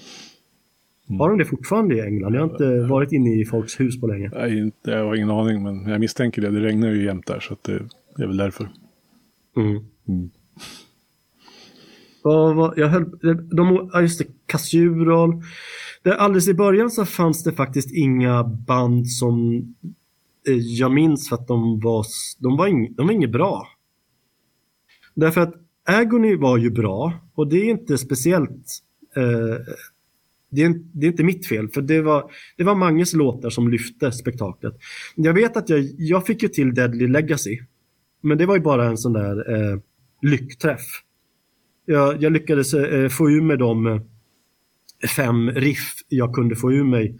Mm. 1.10 1.20
Har 1.20 1.30
de 1.30 1.38
det 1.38 1.46
fortfarande 1.46 1.96
i 1.96 2.02
England? 2.02 2.36
Jag 2.36 2.42
har 2.42 2.50
inte 2.50 2.82
varit 2.82 3.12
inne 3.12 3.42
i 3.42 3.46
folks 3.46 3.80
hus 3.80 4.02
på 4.02 4.08
länge. 4.08 4.32
Nej, 4.34 4.58
inte, 4.58 4.92
jag 4.92 5.06
har 5.06 5.16
ingen 5.16 5.30
aning, 5.30 5.64
men 5.64 5.88
jag 5.88 6.00
misstänker 6.00 6.42
det. 6.42 6.50
Det 6.50 6.60
regnar 6.60 6.90
ju 6.90 7.06
jämt 7.06 7.28
där, 7.28 7.40
så 7.40 7.56
det, 7.62 7.80
det 8.18 8.24
är 8.24 8.28
väl 8.28 8.38
därför. 8.38 8.70
Mm. 9.58 9.70
Mm. 10.08 10.30
Vad, 12.24 12.78
jag 12.78 12.88
höll, 12.88 13.06
de, 13.56 13.90
ja 13.94 14.01
just 14.01 14.20
det, 14.20 14.25
Casurol. 14.46 15.44
Det, 16.04 16.18
alldeles 16.18 16.48
i 16.48 16.54
början 16.54 16.92
så 16.92 17.06
fanns 17.06 17.44
det 17.44 17.51
faktiskt 17.51 17.92
inga 17.92 18.44
band 18.44 19.10
som 19.10 19.58
eh, 20.48 20.58
jag 20.58 20.92
minns 20.92 21.30
för 21.30 21.36
att 21.36 21.48
de 21.48 21.80
var, 21.80 22.06
de 22.40 22.58
var, 22.58 22.68
ing, 22.68 22.94
de 22.94 23.08
var 23.08 23.13
inget 23.13 23.32
bra. 23.32 23.68
Därför 25.13 25.42
att 25.42 25.56
Agony 25.84 26.36
var 26.36 26.58
ju 26.58 26.70
bra 26.70 27.13
och 27.34 27.48
det 27.48 27.58
är 27.58 27.70
inte 27.70 27.98
speciellt 27.98 28.82
eh, 29.16 29.75
det 30.54 30.63
är, 30.63 30.82
det 30.94 31.08
är, 31.08 31.12
inte 31.12 31.24
mitt 31.24 31.48
fel, 31.48 31.70
för 31.70 31.82
det 31.82 32.01
var, 32.01 32.32
det 32.58 32.63
var 32.63 32.75
Manges 32.75 33.13
låtar 33.13 33.50
som 33.50 33.70
lyfte 33.70 34.12
spektaklet. 34.12 34.74
Jag 35.16 35.34
vet 35.34 35.58
att 35.58 35.70
jag, 35.70 35.90
jag 35.98 36.25
fick 36.25 36.44
ju 36.44 36.50
till 36.50 36.74
Deadly 36.74 37.08
Legacy, 37.08 37.60
men 38.22 38.38
det 38.38 38.46
var 38.46 38.56
ju 38.56 38.62
bara 38.62 38.86
en 38.86 38.98
sån 38.98 39.13
där 39.13 39.54
eh, 39.54 39.80
lyckträff 40.22 41.04
jag, 41.91 42.24
jag 42.24 42.31
lyckades 42.31 42.74
eh, 42.74 43.10
få 43.10 43.29
ur 43.29 43.41
mig 43.41 43.57
de 43.57 43.88
eh, 43.88 44.01
fem 45.15 45.51
riff 45.51 45.93
jag 46.10 46.33
kunde 46.33 46.55
få 46.55 46.71
ur 46.71 46.83
mig 46.83 47.17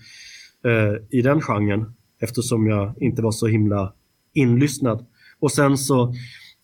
eh, 0.66 1.20
i 1.20 1.22
den 1.22 1.42
genren 1.42 1.94
eftersom 2.20 2.68
jag 2.68 2.94
inte 3.00 3.22
var 3.22 3.32
så 3.32 3.48
himla 3.48 3.94
inlyssnad. 4.34 5.06
Och 5.40 5.52
sen 5.52 5.78
så 5.78 6.14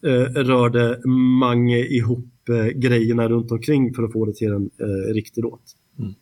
eh, 0.05 0.43
rörde 0.43 1.01
Mange 1.39 1.77
ihop 1.77 2.49
eh, 2.49 2.65
grejerna 2.65 3.27
runt 3.29 3.51
omkring 3.51 3.93
för 3.93 4.03
att 4.03 4.13
få 4.13 4.25
det 4.25 4.33
till 4.33 4.51
en 4.51 4.69
riktig 5.13 5.41
låt. 5.41 5.63
Mm. 5.99 6.13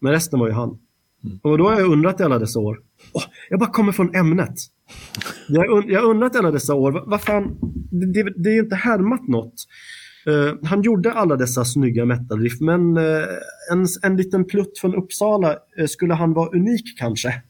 Men 0.00 0.12
resten 0.12 0.40
var 0.40 0.46
ju 0.46 0.52
han. 0.52 0.78
Mm. 1.24 1.38
Och 1.42 1.58
då 1.58 1.68
har 1.68 1.80
jag 1.80 1.92
undrat 1.92 2.20
i 2.20 2.22
alla 2.22 2.38
dessa 2.38 2.58
år. 2.60 2.80
Oh, 3.12 3.22
jag 3.50 3.60
bara 3.60 3.70
kommer 3.70 3.92
från 3.92 4.14
ämnet. 4.14 4.54
Jag 5.48 6.00
har 6.00 6.10
undrat 6.10 6.34
i 6.34 6.38
alla 6.38 6.50
dessa 6.50 6.74
år, 6.74 7.04
vad 7.06 7.22
fan, 7.22 7.58
det, 7.90 8.06
det, 8.06 8.32
det 8.36 8.50
är 8.50 8.62
inte 8.62 8.76
härmat 8.76 9.28
något. 9.28 9.54
Uh, 10.28 10.54
han 10.62 10.82
gjorde 10.82 11.12
alla 11.12 11.36
dessa 11.36 11.64
snygga 11.64 12.04
metalriff 12.04 12.60
men 12.60 12.96
uh, 12.96 13.24
en, 13.72 13.86
en 14.02 14.16
liten 14.16 14.44
plutt 14.44 14.78
från 14.78 14.94
Uppsala 14.94 15.56
uh, 15.80 15.86
skulle 15.86 16.14
han 16.14 16.32
vara 16.32 16.48
unik 16.48 16.98
kanske. 16.98 17.42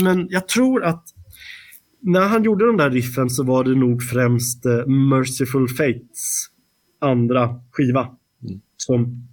men 0.00 0.26
jag 0.30 0.48
tror 0.48 0.84
att 0.84 1.04
när 2.00 2.20
han 2.20 2.42
gjorde 2.42 2.66
de 2.66 2.76
där 2.76 2.90
riffen 2.90 3.30
så 3.30 3.44
var 3.44 3.64
det 3.64 3.74
nog 3.74 4.02
främst 4.02 4.64
Merciful 4.86 5.68
Fates 5.68 6.48
andra 6.98 7.60
skiva 7.70 8.00
mm. 8.42 8.60
som, 8.76 9.28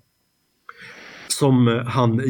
som 1.28 1.84
han 1.86 2.22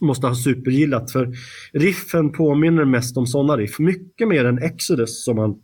måste 0.00 0.26
ha 0.26 0.34
supergillat. 0.34 1.12
För 1.12 1.32
riffen 1.72 2.32
påminner 2.32 2.84
mest 2.84 3.16
om 3.16 3.26
sådana 3.26 3.56
riff, 3.56 3.78
mycket 3.78 4.28
mer 4.28 4.44
än 4.44 4.58
Exodus 4.58 5.24
som, 5.24 5.38
han, 5.38 5.60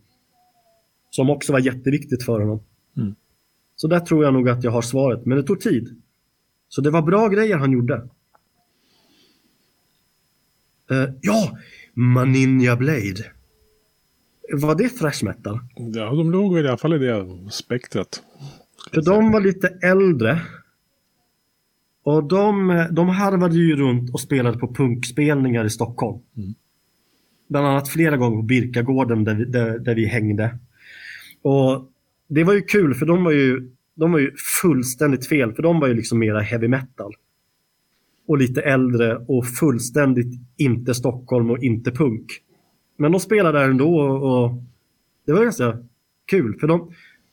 som 1.09 1.29
också 1.29 1.51
var 1.53 1.59
jätteviktigt 1.59 2.23
för 2.23 2.39
honom. 2.39 2.63
Mm. 2.97 3.15
Så 3.85 3.89
där 3.89 3.99
tror 3.99 4.23
jag 4.23 4.33
nog 4.33 4.49
att 4.49 4.63
jag 4.63 4.71
har 4.71 4.81
svaret, 4.81 5.25
men 5.25 5.37
det 5.37 5.43
tog 5.43 5.59
tid. 5.59 6.01
Så 6.69 6.81
det 6.81 6.89
var 6.89 7.01
bra 7.01 7.27
grejer 7.27 7.57
han 7.57 7.71
gjorde. 7.71 7.95
Uh, 10.91 11.09
ja, 11.21 11.57
Maninja 11.93 12.75
Blade. 12.75 13.25
Var 14.53 14.75
det 14.75 14.89
thrash 14.89 15.23
metal? 15.23 15.59
Ja, 15.75 16.11
de 16.11 16.31
låg 16.31 16.57
i 16.57 16.59
alla 16.59 16.77
fall 16.77 16.93
i 16.93 16.97
det 16.97 17.51
spektrat. 17.51 18.23
För 18.93 19.01
de 19.01 19.31
var 19.31 19.41
lite 19.41 19.67
äldre. 19.67 20.41
Och 22.03 22.23
de, 22.23 22.87
de 22.91 23.09
harvade 23.09 23.55
ju 23.55 23.75
runt 23.75 24.13
och 24.13 24.21
spelade 24.21 24.57
på 24.57 24.73
punkspelningar 24.73 25.65
i 25.65 25.69
Stockholm. 25.69 26.19
Mm. 26.37 26.53
Bland 27.47 27.67
annat 27.67 27.89
flera 27.89 28.17
gånger 28.17 28.37
på 28.37 28.43
Birkagården 28.43 29.23
där 29.23 29.35
vi, 29.35 29.45
där, 29.45 29.79
där 29.79 29.95
vi 29.95 30.05
hängde. 30.05 30.57
Och 31.41 31.91
det 32.27 32.43
var 32.43 32.53
ju 32.53 32.61
kul 32.61 32.93
för 32.93 33.05
de 33.05 33.23
var 33.23 33.31
ju, 33.31 33.74
de 33.95 34.11
var 34.11 34.19
ju 34.19 34.31
fullständigt 34.61 35.27
fel 35.27 35.53
för 35.53 35.63
de 35.63 35.79
var 35.79 35.87
ju 35.87 35.93
liksom 35.93 36.19
mera 36.19 36.39
heavy 36.39 36.67
metal. 36.67 37.13
Och 38.27 38.37
lite 38.37 38.61
äldre 38.61 39.17
och 39.17 39.47
fullständigt 39.47 40.41
inte 40.57 40.93
Stockholm 40.93 41.51
och 41.51 41.63
inte 41.63 41.91
punk. 41.91 42.25
Men 42.97 43.11
de 43.11 43.19
spelade 43.19 43.59
där 43.59 43.69
ändå 43.69 43.99
och, 43.99 44.45
och 44.45 44.63
det 45.25 45.33
var 45.33 45.43
ganska 45.43 45.77
kul 46.25 46.59
för 46.59 46.67
de, 46.67 46.91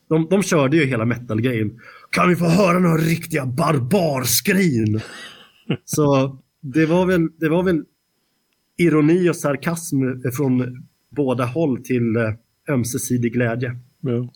de, 0.09 0.27
de 0.31 0.43
körde 0.43 0.77
ju 0.77 0.85
hela 0.85 1.05
metal-grejen. 1.05 1.81
Kan 2.11 2.29
vi 2.29 2.37
få 2.37 2.45
höra 2.45 2.79
några 2.79 2.97
riktiga 2.97 3.47
barbarskrin? 3.47 5.01
Så 5.85 6.39
det 6.61 6.87
var, 6.87 7.07
väl, 7.07 7.29
det 7.39 7.49
var 7.49 7.63
väl 7.63 7.85
ironi 8.79 9.31
och 9.31 9.37
sarkasm 9.37 9.97
från 10.37 10.87
båda 11.11 11.45
håll 11.45 11.85
till 11.85 12.17
eh, 12.17 12.35
ömsesidig 12.69 13.33
glädje. 13.33 13.77
Ja. 14.01 14.33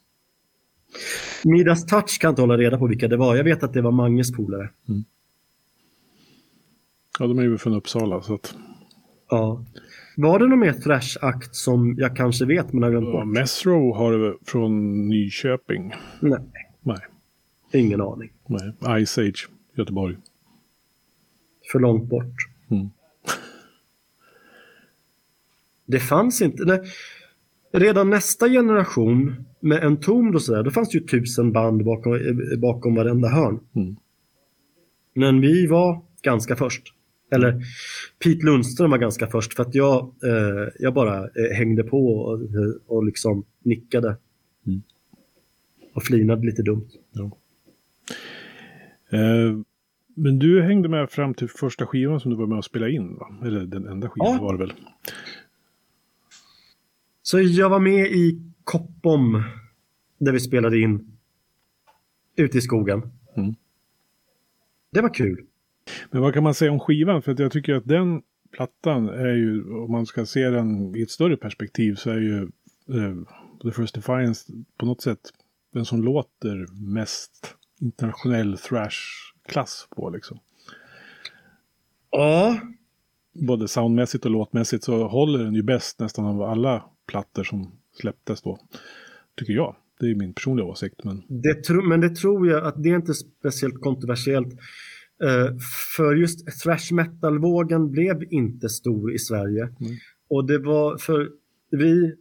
Midas 1.44 1.86
Touch 1.86 2.20
kan 2.20 2.30
inte 2.30 2.42
hålla 2.42 2.56
reda 2.56 2.78
på 2.78 2.86
vilka 2.86 3.08
det 3.08 3.16
var. 3.16 3.36
Jag 3.36 3.44
vet 3.44 3.62
att 3.62 3.72
det 3.72 3.82
var 3.82 3.90
Manges 3.90 4.32
polare. 4.32 4.70
Mm. 4.88 5.04
Ja, 7.18 7.26
de 7.26 7.38
är 7.38 7.42
ju 7.42 7.58
från 7.58 7.74
Uppsala. 7.74 8.22
Så 8.22 8.34
att... 8.34 8.54
Ja. 9.30 9.64
Var 10.16 10.38
det 10.38 10.46
någon 10.46 10.60
mer 10.60 10.72
Thrash-akt 10.72 11.54
som 11.54 11.94
jag 11.98 12.16
kanske 12.16 12.44
vet 12.44 12.72
men 12.72 12.82
har 12.82 12.90
glömt 12.90 13.06
bort? 13.06 13.14
Ja, 13.14 13.24
Mesro 13.24 13.92
har 13.92 14.18
det 14.18 14.36
från 14.46 15.08
Nyköping. 15.08 15.94
Nej. 16.20 16.38
Nej. 16.82 17.00
Ingen 17.72 18.00
aning. 18.00 18.32
Nej. 18.46 19.06
Ice 19.06 19.18
Age, 19.18 19.48
Göteborg. 19.74 20.16
För 21.72 21.80
långt 21.80 22.04
bort. 22.04 22.34
Mm. 22.70 22.90
det 25.86 26.00
fanns 26.00 26.42
inte. 26.42 26.64
Det, 26.64 26.84
redan 27.80 28.10
nästa 28.10 28.48
generation 28.48 29.44
med 29.60 29.84
en 29.84 29.96
tom 29.96 30.34
och 30.34 30.42
sådär, 30.42 30.62
då 30.62 30.70
fanns 30.70 30.90
det 30.90 30.98
ju 30.98 31.06
tusen 31.06 31.52
band 31.52 31.84
bakom, 31.84 32.18
bakom 32.58 32.94
varenda 32.94 33.28
hörn. 33.28 33.60
Mm. 33.74 33.96
Men 35.14 35.40
vi 35.40 35.66
var 35.66 36.02
ganska 36.22 36.56
först. 36.56 36.92
Eller 37.30 37.62
Pete 38.24 38.46
Lundström 38.46 38.90
var 38.90 38.98
ganska 38.98 39.26
först 39.26 39.54
för 39.54 39.62
att 39.62 39.74
jag, 39.74 40.14
eh, 40.24 40.68
jag 40.78 40.94
bara 40.94 41.18
eh, 41.18 41.56
hängde 41.56 41.84
på 41.84 42.16
och, 42.16 42.40
och 42.86 43.04
liksom 43.04 43.44
nickade. 43.62 44.16
Mm. 44.66 44.82
Och 45.94 46.02
flinade 46.02 46.46
lite 46.46 46.62
dumt. 46.62 46.88
Ja. 47.12 47.30
Eh, 49.18 49.58
men 50.14 50.38
du 50.38 50.62
hängde 50.62 50.88
med 50.88 51.10
fram 51.10 51.34
till 51.34 51.48
första 51.48 51.86
skivan 51.86 52.20
som 52.20 52.30
du 52.30 52.36
var 52.36 52.46
med 52.46 52.58
att 52.58 52.64
spela 52.64 52.88
in 52.88 53.16
va? 53.16 53.36
Eller 53.44 53.60
den 53.60 53.86
enda 53.86 54.08
skivan 54.08 54.34
ja. 54.34 54.42
var 54.42 54.52
det 54.52 54.58
väl? 54.58 54.72
Så 57.28 57.40
jag 57.40 57.70
var 57.70 57.80
med 57.80 58.06
i 58.06 58.52
Koppom 58.64 59.42
där 60.18 60.32
vi 60.32 60.40
spelade 60.40 60.78
in 60.78 61.18
ute 62.36 62.58
i 62.58 62.60
skogen. 62.60 63.02
Mm. 63.36 63.54
Det 64.92 65.00
var 65.00 65.14
kul. 65.14 65.46
Men 66.10 66.22
vad 66.22 66.34
kan 66.34 66.42
man 66.42 66.54
säga 66.54 66.72
om 66.72 66.80
skivan? 66.80 67.22
För 67.22 67.32
att 67.32 67.38
jag 67.38 67.52
tycker 67.52 67.74
att 67.74 67.84
den 67.84 68.22
plattan 68.50 69.08
är 69.08 69.34
ju, 69.34 69.74
om 69.74 69.92
man 69.92 70.06
ska 70.06 70.26
se 70.26 70.50
den 70.50 70.96
i 70.96 71.02
ett 71.02 71.10
större 71.10 71.36
perspektiv 71.36 71.94
så 71.94 72.10
är 72.10 72.18
ju 72.18 72.42
uh, 72.90 73.22
The 73.62 73.70
First 73.70 73.94
Defiance 73.94 74.52
på 74.76 74.86
något 74.86 75.00
sätt 75.00 75.20
den 75.72 75.84
som 75.84 76.02
låter 76.02 76.66
mest 76.92 77.56
internationell 77.80 78.58
thrash-klass 78.58 79.88
på 79.96 80.10
liksom. 80.10 80.38
Ja, 82.10 82.60
både 83.32 83.68
soundmässigt 83.68 84.24
och 84.24 84.30
låtmässigt 84.30 84.84
så 84.84 85.08
håller 85.08 85.44
den 85.44 85.54
ju 85.54 85.62
bäst 85.62 86.00
nästan 86.00 86.24
av 86.24 86.42
alla 86.42 86.90
plattor 87.06 87.44
som 87.44 87.72
släpptes 88.00 88.42
då. 88.42 88.58
Tycker 89.38 89.52
jag. 89.52 89.76
Det 90.00 90.06
är 90.06 90.14
min 90.14 90.34
personliga 90.34 90.66
åsikt. 90.66 91.04
Men 91.04 91.22
det, 91.28 91.54
tro, 91.64 91.82
men 91.82 92.00
det 92.00 92.16
tror 92.16 92.48
jag 92.48 92.66
att 92.66 92.82
det 92.82 92.88
är 92.88 92.96
inte 92.96 93.14
speciellt 93.14 93.80
kontroversiellt. 93.80 94.52
Uh, 95.24 95.58
för 95.96 96.14
just 96.14 96.62
thrash 96.62 96.92
metal-vågen 96.92 97.90
blev 97.90 98.32
inte 98.32 98.68
stor 98.68 99.14
i 99.14 99.18
Sverige. 99.18 99.62
Mm. 99.62 99.96
Och 100.28 100.46
det 100.46 100.58
var 100.58 100.96
för 100.98 101.30
vi 101.70 102.16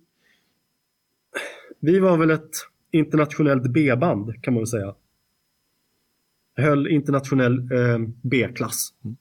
vi 1.80 2.00
var 2.00 2.18
väl 2.18 2.32
ett 2.32 2.52
internationellt 2.92 3.64
B-band 3.74 4.44
kan 4.44 4.54
man 4.54 4.62
väl 4.62 4.68
säga. 4.68 4.96
Höll 6.56 6.88
internationell 6.88 7.72
eh, 7.72 8.00
B-klass. 8.22 8.94
Mm. 9.04 9.18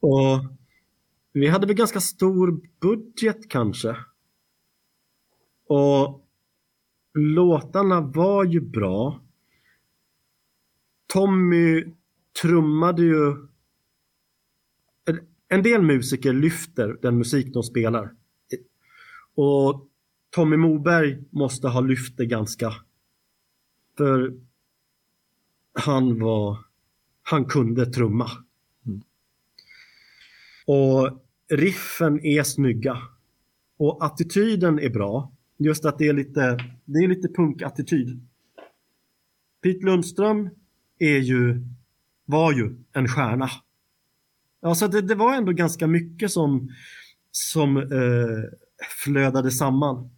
Och 0.00 0.61
vi 1.32 1.48
hade 1.48 1.66
väl 1.66 1.76
ganska 1.76 2.00
stor 2.00 2.60
budget 2.80 3.48
kanske. 3.48 3.96
Och 5.66 6.26
låtarna 7.14 8.00
var 8.00 8.44
ju 8.44 8.60
bra. 8.60 9.20
Tommy 11.12 11.84
trummade 12.42 13.02
ju... 13.02 13.48
En 15.48 15.62
del 15.62 15.82
musiker 15.82 16.32
lyfter 16.32 16.98
den 17.02 17.18
musik 17.18 17.54
de 17.54 17.62
spelar. 17.62 18.14
Och 19.34 19.88
Tommy 20.30 20.56
Moberg 20.56 21.24
måste 21.30 21.68
ha 21.68 21.80
lyft 21.80 22.16
det 22.16 22.26
ganska. 22.26 22.74
För 23.96 24.34
han 25.72 26.20
var... 26.20 26.58
Han 27.22 27.44
kunde 27.44 27.86
trumma. 27.86 28.30
Mm. 28.86 29.02
Och 30.66 31.21
riffen 31.52 32.26
är 32.26 32.42
snygga. 32.42 32.98
Och 33.78 34.04
attityden 34.04 34.78
är 34.78 34.90
bra. 34.90 35.32
Just 35.58 35.84
att 35.84 35.98
det 35.98 36.08
är 36.08 36.12
lite, 36.12 36.58
det 36.84 36.98
är 36.98 37.08
lite 37.08 37.28
punkattityd. 37.28 38.28
Pete 39.62 39.84
Lundström 39.84 40.50
är 40.98 41.18
ju, 41.18 41.62
var 42.24 42.52
ju 42.52 42.76
en 42.92 43.08
stjärna. 43.08 43.50
Alltså 44.62 44.88
det, 44.88 45.00
det 45.00 45.14
var 45.14 45.34
ändå 45.34 45.52
ganska 45.52 45.86
mycket 45.86 46.30
som, 46.30 46.70
som 47.30 47.76
eh, 47.76 48.42
flödade 49.04 49.50
samman. 49.50 50.10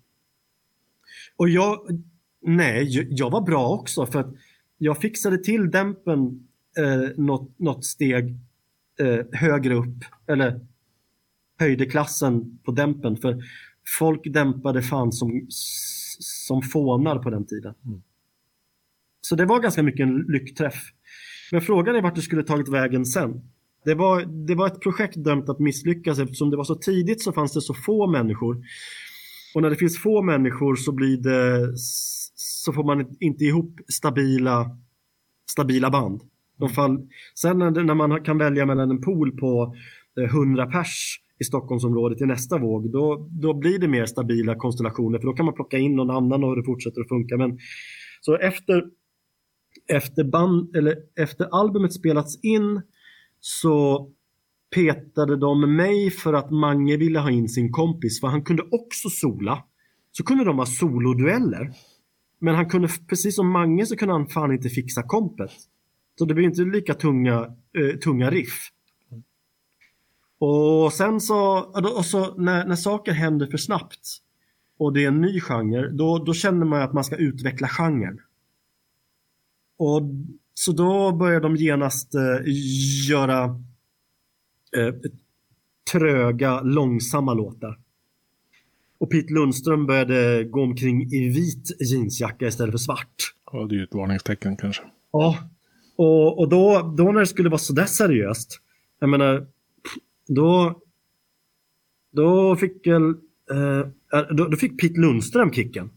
Och 1.36 1.48
jag, 1.48 2.02
nej, 2.40 3.06
jag 3.10 3.30
var 3.30 3.40
bra 3.40 3.68
också 3.68 4.06
för 4.06 4.20
att 4.20 4.34
jag 4.78 5.00
fixade 5.00 5.38
till 5.38 5.70
dämpen 5.70 6.48
eh, 6.78 7.10
något, 7.16 7.58
något 7.58 7.84
steg 7.84 8.36
eh, 9.00 9.26
högre 9.32 9.74
upp, 9.74 10.04
eller 10.26 10.60
höjde 11.58 11.86
klassen 11.86 12.58
på 12.64 12.72
dämpen. 12.72 13.16
För 13.16 13.42
folk 13.98 14.20
dämpade 14.32 14.82
fan 14.82 15.12
som, 15.12 15.46
som 16.18 16.62
fånar 16.62 17.18
på 17.18 17.30
den 17.30 17.46
tiden. 17.46 17.74
Mm. 17.84 18.02
Så 19.20 19.36
det 19.36 19.46
var 19.46 19.60
ganska 19.60 19.82
mycket 19.82 20.00
en 20.00 20.24
lyckträff. 20.28 20.82
Men 21.52 21.60
frågan 21.60 21.96
är 21.96 22.02
vart 22.02 22.14
det 22.14 22.22
skulle 22.22 22.42
tagit 22.42 22.68
vägen 22.68 23.06
sen. 23.06 23.50
Det 23.84 23.94
var, 23.94 24.46
det 24.46 24.54
var 24.54 24.66
ett 24.66 24.80
projekt 24.80 25.24
dömt 25.24 25.48
att 25.48 25.58
misslyckas 25.58 26.18
eftersom 26.18 26.50
det 26.50 26.56
var 26.56 26.64
så 26.64 26.74
tidigt 26.74 27.22
så 27.22 27.32
fanns 27.32 27.52
det 27.52 27.60
så 27.60 27.74
få 27.74 28.06
människor. 28.06 28.64
Och 29.54 29.62
när 29.62 29.70
det 29.70 29.76
finns 29.76 29.98
få 29.98 30.22
människor 30.22 30.76
så 30.76 30.92
blir 30.92 31.16
det 31.16 31.72
så 32.64 32.72
får 32.72 32.84
man 32.84 33.16
inte 33.20 33.44
ihop 33.44 33.80
stabila, 33.88 34.70
stabila 35.50 35.90
band. 35.90 36.22
De 36.58 36.68
fall, 36.68 37.08
sen 37.34 37.58
när 37.58 37.94
man 37.94 38.24
kan 38.24 38.38
välja 38.38 38.66
mellan 38.66 38.90
en 38.90 39.00
pool 39.00 39.36
på 39.36 39.74
100 40.30 40.62
eh, 40.62 40.70
pers 40.70 41.20
i 41.40 41.44
Stockholmsområdet 41.44 42.20
i 42.20 42.26
nästa 42.26 42.58
våg, 42.58 42.92
då, 42.92 43.28
då 43.30 43.54
blir 43.54 43.78
det 43.78 43.88
mer 43.88 44.06
stabila 44.06 44.54
konstellationer 44.54 45.18
för 45.18 45.26
då 45.26 45.32
kan 45.32 45.44
man 45.44 45.54
plocka 45.54 45.78
in 45.78 45.96
någon 45.96 46.10
annan 46.10 46.44
och 46.44 46.56
det 46.56 46.64
fortsätter 46.64 47.00
att 47.00 47.08
funka. 47.08 47.36
Men, 47.36 47.58
så 48.20 48.36
efter, 48.36 48.84
efter, 49.88 50.24
band, 50.24 50.76
eller 50.76 50.96
efter 51.20 51.60
albumet 51.60 51.92
spelats 51.92 52.44
in 52.44 52.82
så 53.40 54.10
petade 54.74 55.36
de 55.36 55.76
mig 55.76 56.10
för 56.10 56.32
att 56.32 56.50
Mange 56.50 56.96
ville 56.96 57.18
ha 57.18 57.30
in 57.30 57.48
sin 57.48 57.72
kompis 57.72 58.20
för 58.20 58.28
han 58.28 58.44
kunde 58.44 58.62
också 58.62 59.08
sola. 59.08 59.64
Så 60.12 60.24
kunde 60.24 60.44
de 60.44 60.58
ha 60.58 60.66
solodueller. 60.66 61.70
Men 62.40 62.54
han 62.54 62.68
kunde, 62.68 62.88
precis 63.08 63.36
som 63.36 63.50
Mange 63.50 63.86
så 63.86 63.96
kunde 63.96 64.14
han 64.14 64.26
fan 64.26 64.52
inte 64.52 64.68
fixa 64.68 65.02
kompet. 65.02 65.50
Så 66.18 66.24
det 66.24 66.34
blir 66.34 66.44
inte 66.44 66.62
lika 66.62 66.94
tunga, 66.94 67.54
eh, 67.78 67.98
tunga 67.98 68.30
riff. 68.30 68.70
Och 70.46 70.92
sen 70.92 71.20
så, 71.20 71.59
och 71.96 72.04
så 72.04 72.35
när, 72.35 72.66
när 72.66 72.76
saker 72.76 73.12
händer 73.12 73.46
för 73.46 73.59
snabbt 73.59 74.00
och 74.78 74.92
det 74.92 75.04
är 75.04 75.09
en 75.09 75.20
ny 75.20 75.40
genre, 75.40 75.90
då, 75.90 76.18
då 76.18 76.35
känner 76.35 76.66
man 76.66 76.83
att 76.83 76.92
man 76.92 77.04
ska 77.04 77.16
utveckla 77.16 77.68
genren. 77.68 78.20
Och, 79.78 80.02
så 80.54 80.72
då 80.72 81.12
börjar 81.12 81.40
de 81.40 81.57
genast 81.57 82.14
uh, 82.14 82.52
göra 83.09 83.44
eh, 84.76 84.94
tröga, 85.92 86.61
långsamma 86.61 87.35
låtar. 87.35 87.78
Och 88.98 89.11
Pete 89.11 89.33
Lundström 89.33 89.87
började 89.87 90.44
gå 90.44 90.62
omkring 90.62 91.02
i 91.12 91.28
vit 91.28 91.70
jeansjacka 91.80 92.46
istället 92.46 92.72
för 92.72 92.78
svart. 92.78 93.35
Ja, 93.52 93.66
det 93.66 93.74
är 93.74 93.76
ju 93.76 93.85
ett 93.85 93.94
varningstecken 93.94 94.57
kanske. 94.57 94.83
Ja, 95.12 95.38
och, 95.96 96.38
och 96.38 96.48
då, 96.48 96.94
då 96.98 97.12
när 97.12 97.20
det 97.20 97.26
skulle 97.26 97.48
vara 97.48 97.59
sådär 97.59 97.87
seriöst, 97.87 98.61
jag 98.98 99.09
menar, 99.09 99.46
då, 100.26 100.80
då 102.12 102.56
fick 102.56 102.87
väl, 102.87 103.08
eh, 103.50 103.87
då, 104.30 104.48
då, 104.48 104.56
fick 104.56 104.80
Pete 104.80 105.00
Lundström 105.00 105.52
kicken. 105.52 105.90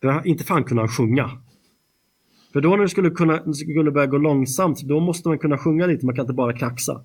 För 0.00 0.26
inte 0.26 0.44
fan 0.44 0.64
kunde 0.64 0.82
han 0.82 0.88
sjunga. 0.88 1.30
För 2.52 2.60
då 2.60 2.70
när 2.70 2.82
det 2.82 2.88
skulle 2.88 3.10
kunna, 3.10 3.54
skulle 3.54 3.90
börja 3.90 4.06
gå 4.06 4.18
långsamt, 4.18 4.80
då 4.82 5.00
måste 5.00 5.28
man 5.28 5.38
kunna 5.38 5.58
sjunga 5.58 5.86
lite, 5.86 6.06
man 6.06 6.14
kan 6.14 6.22
inte 6.22 6.34
bara 6.34 6.52
kaxa. 6.52 7.04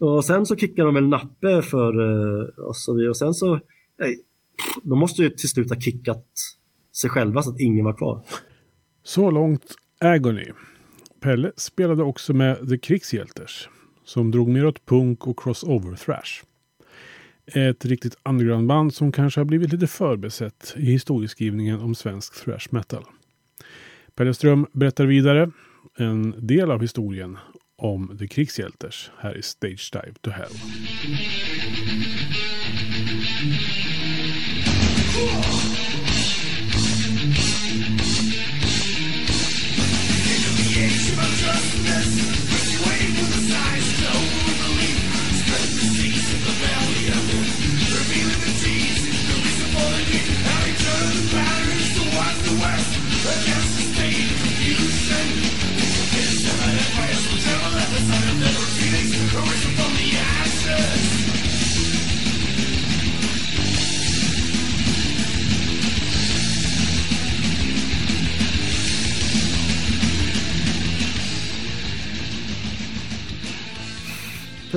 Och 0.00 0.24
sen 0.24 0.46
så 0.46 0.56
kickade 0.56 0.88
de 0.88 0.94
väl 0.94 1.08
nappe 1.08 1.62
för 1.62 2.00
eh, 2.00 2.48
och 2.48 2.98
vi 2.98 3.08
och 3.08 3.16
sen 3.16 3.34
så, 3.34 3.60
nej, 3.98 4.24
de 4.82 4.98
måste 4.98 5.22
ju 5.22 5.30
till 5.30 5.48
slut 5.48 5.70
ha 5.70 5.80
kickat 5.80 6.26
sig 7.00 7.10
själva 7.10 7.42
så 7.42 7.50
att 7.50 7.60
ingen 7.60 7.84
var 7.84 7.92
kvar. 7.92 8.22
Så 9.02 9.30
långt 9.30 9.74
Agony. 10.00 10.44
Pelle 11.20 11.52
spelade 11.56 12.02
också 12.02 12.32
med 12.32 12.68
The 12.68 12.78
Krigshjälters 12.78 13.68
som 14.08 14.30
drog 14.30 14.48
mer 14.48 14.66
åt 14.66 14.86
punk 14.86 15.26
och 15.26 15.38
crossover 15.38 15.96
thrash. 15.96 16.42
Ett 17.46 17.84
riktigt 17.84 18.16
undergroundband 18.24 18.94
som 18.94 19.12
kanske 19.12 19.40
har 19.40 19.44
blivit 19.44 19.72
lite 19.72 19.86
förbesett 19.86 20.74
i 20.76 20.84
historieskrivningen 20.84 21.80
om 21.80 21.94
svensk 21.94 22.44
thrash 22.44 22.68
metal. 22.70 23.04
Pelle 24.14 24.34
Ström 24.34 24.66
berättar 24.72 25.06
vidare 25.06 25.50
en 25.98 26.46
del 26.46 26.70
av 26.70 26.80
historien 26.80 27.38
om 27.76 28.18
The 28.18 28.28
Krigshjälters 28.28 29.10
här 29.18 29.36
i 29.36 29.42
Stage 29.42 29.90
Dive 29.92 30.14
to 30.20 30.30
Hell. 30.30 30.52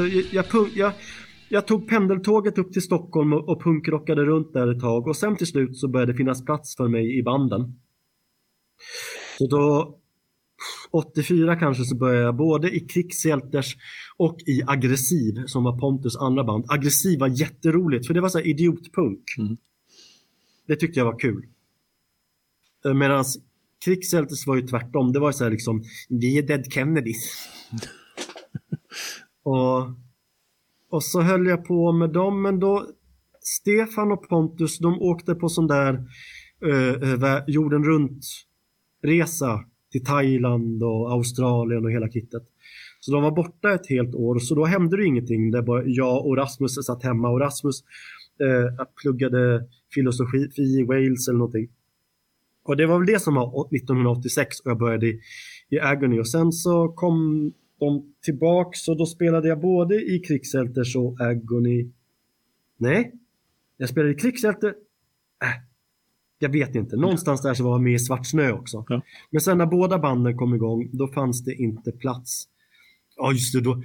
Jag, 0.07 0.45
jag, 0.51 0.69
jag, 0.75 0.93
jag, 1.49 1.67
tog 1.67 1.89
pendeltåget 1.89 2.57
upp 2.57 2.73
till 2.73 2.81
Stockholm 2.81 3.33
och, 3.33 3.49
och 3.49 3.63
punkrockade 3.63 4.25
runt 4.25 4.53
där 4.53 4.75
ett 4.75 4.81
tag 4.81 5.07
och 5.07 5.15
sen 5.15 5.35
till 5.35 5.47
slut 5.47 5.77
så 5.77 5.87
började 5.87 6.11
det 6.11 6.17
finnas 6.17 6.45
plats 6.45 6.75
för 6.77 6.87
mig 6.87 7.19
i 7.19 7.23
banden. 7.23 7.79
Så 9.37 9.47
då 9.47 9.97
84 10.91 11.55
kanske 11.55 11.83
så 11.83 11.95
började 11.95 12.25
jag 12.25 12.35
både 12.35 12.75
i 12.75 12.79
Krigshjälters 12.79 13.75
och 14.17 14.37
i 14.47 14.61
Aggressiv 14.67 15.43
som 15.45 15.63
var 15.63 15.79
Pontus 15.79 16.17
andra 16.17 16.43
band. 16.43 16.65
Aggressiv 16.67 17.19
var 17.19 17.27
jätteroligt 17.27 18.07
för 18.07 18.13
det 18.13 18.21
var 18.21 18.29
så 18.29 18.39
idiotpunk. 18.39 19.23
Mm. 19.37 19.57
Det 20.67 20.75
tyckte 20.75 20.99
jag 20.99 21.05
var 21.05 21.19
kul. 21.19 21.45
Eh, 22.85 22.93
Medan 22.93 23.25
Krigshjälters 23.85 24.47
var 24.47 24.55
ju 24.55 24.67
tvärtom. 24.67 25.13
Det 25.13 25.19
var 25.19 25.31
så 25.31 25.43
här 25.43 25.51
liksom, 25.51 25.83
vi 26.09 26.37
är 26.37 26.43
Dead 26.43 26.73
Kennedys. 26.73 27.47
Och, 29.43 29.87
och 30.89 31.03
så 31.03 31.21
höll 31.21 31.47
jag 31.47 31.65
på 31.65 31.91
med 31.91 32.09
dem, 32.09 32.41
men 32.41 32.59
då 32.59 32.85
Stefan 33.41 34.11
och 34.11 34.29
Pontus, 34.29 34.79
de 34.79 35.01
åkte 35.01 35.35
på 35.35 35.49
sån 35.49 35.67
där 35.67 35.93
eh, 36.65 37.11
eh 37.13 37.43
jorden 37.47 37.83
runt-resa 37.83 39.59
till 39.91 40.05
Thailand 40.05 40.83
och 40.83 41.11
Australien 41.11 41.85
och 41.85 41.91
hela 41.91 42.09
kittet. 42.09 42.43
Så 42.99 43.11
de 43.11 43.23
var 43.23 43.31
borta 43.31 43.73
ett 43.73 43.89
helt 43.89 44.15
år, 44.15 44.39
så 44.39 44.55
då 44.55 44.65
hände 44.65 44.97
det 44.97 45.05
ingenting. 45.05 45.51
Där 45.51 45.61
bara 45.61 45.83
jag 45.85 46.25
och 46.25 46.37
Rasmus 46.37 46.85
satt 46.85 47.03
hemma 47.03 47.29
och 47.29 47.39
Rasmus 47.39 47.83
eh, 48.41 48.85
pluggade 49.01 49.67
filosofi 49.93 50.49
i 50.57 50.83
Wales 50.83 51.27
eller 51.27 51.37
någonting. 51.37 51.69
Och 52.63 52.77
det 52.77 52.85
var 52.85 52.97
väl 52.97 53.07
det 53.07 53.19
som 53.19 53.35
var 53.35 53.75
1986 53.75 54.59
och 54.59 54.71
jag 54.71 54.77
började 54.77 55.07
i, 55.07 55.19
i 55.69 55.79
Agony. 55.79 56.19
Och 56.19 56.27
sen 56.27 56.51
så 56.51 56.87
kom 56.87 57.51
de 57.81 58.13
tillbaks 58.21 58.87
och 58.87 58.97
då 58.97 59.05
spelade 59.05 59.47
jag 59.47 59.59
både 59.59 59.95
i 59.95 60.19
Krigshjälters 60.19 60.95
och 60.95 61.21
Agony. 61.21 61.91
Nej, 62.77 63.13
jag 63.77 63.89
spelade 63.89 64.11
i 64.11 64.15
Krigshjälte. 64.15 64.67
Äh, 64.67 65.47
jag 66.39 66.49
vet 66.49 66.75
inte. 66.75 66.95
Någonstans 66.95 67.41
där 67.41 67.53
så 67.53 67.63
var 67.63 67.71
jag 67.71 67.81
med 67.81 67.93
i 67.93 67.99
Svart 67.99 68.25
Snö 68.25 68.51
också. 68.51 68.85
Ja. 68.87 69.01
Men 69.29 69.41
sen 69.41 69.57
när 69.57 69.65
båda 69.65 69.99
banden 69.99 70.37
kom 70.37 70.55
igång, 70.55 70.89
då 70.91 71.07
fanns 71.07 71.43
det 71.43 71.53
inte 71.53 71.91
plats. 71.91 72.47
Ja, 73.15 73.31
just 73.31 73.53
det. 73.53 73.61
Då... 73.61 73.83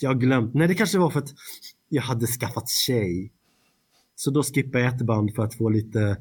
Jag 0.00 0.10
har 0.10 0.14
glömt. 0.14 0.54
Nej, 0.54 0.68
det 0.68 0.74
kanske 0.74 0.98
var 0.98 1.10
för 1.10 1.18
att 1.18 1.34
jag 1.88 2.02
hade 2.02 2.26
skaffat 2.26 2.68
tjej. 2.68 3.32
Så 4.14 4.30
då 4.30 4.42
skippade 4.42 4.84
jag 4.84 4.94
ett 4.94 5.06
band 5.06 5.34
för 5.34 5.42
att 5.42 5.54
få 5.54 5.68
lite 5.68 6.16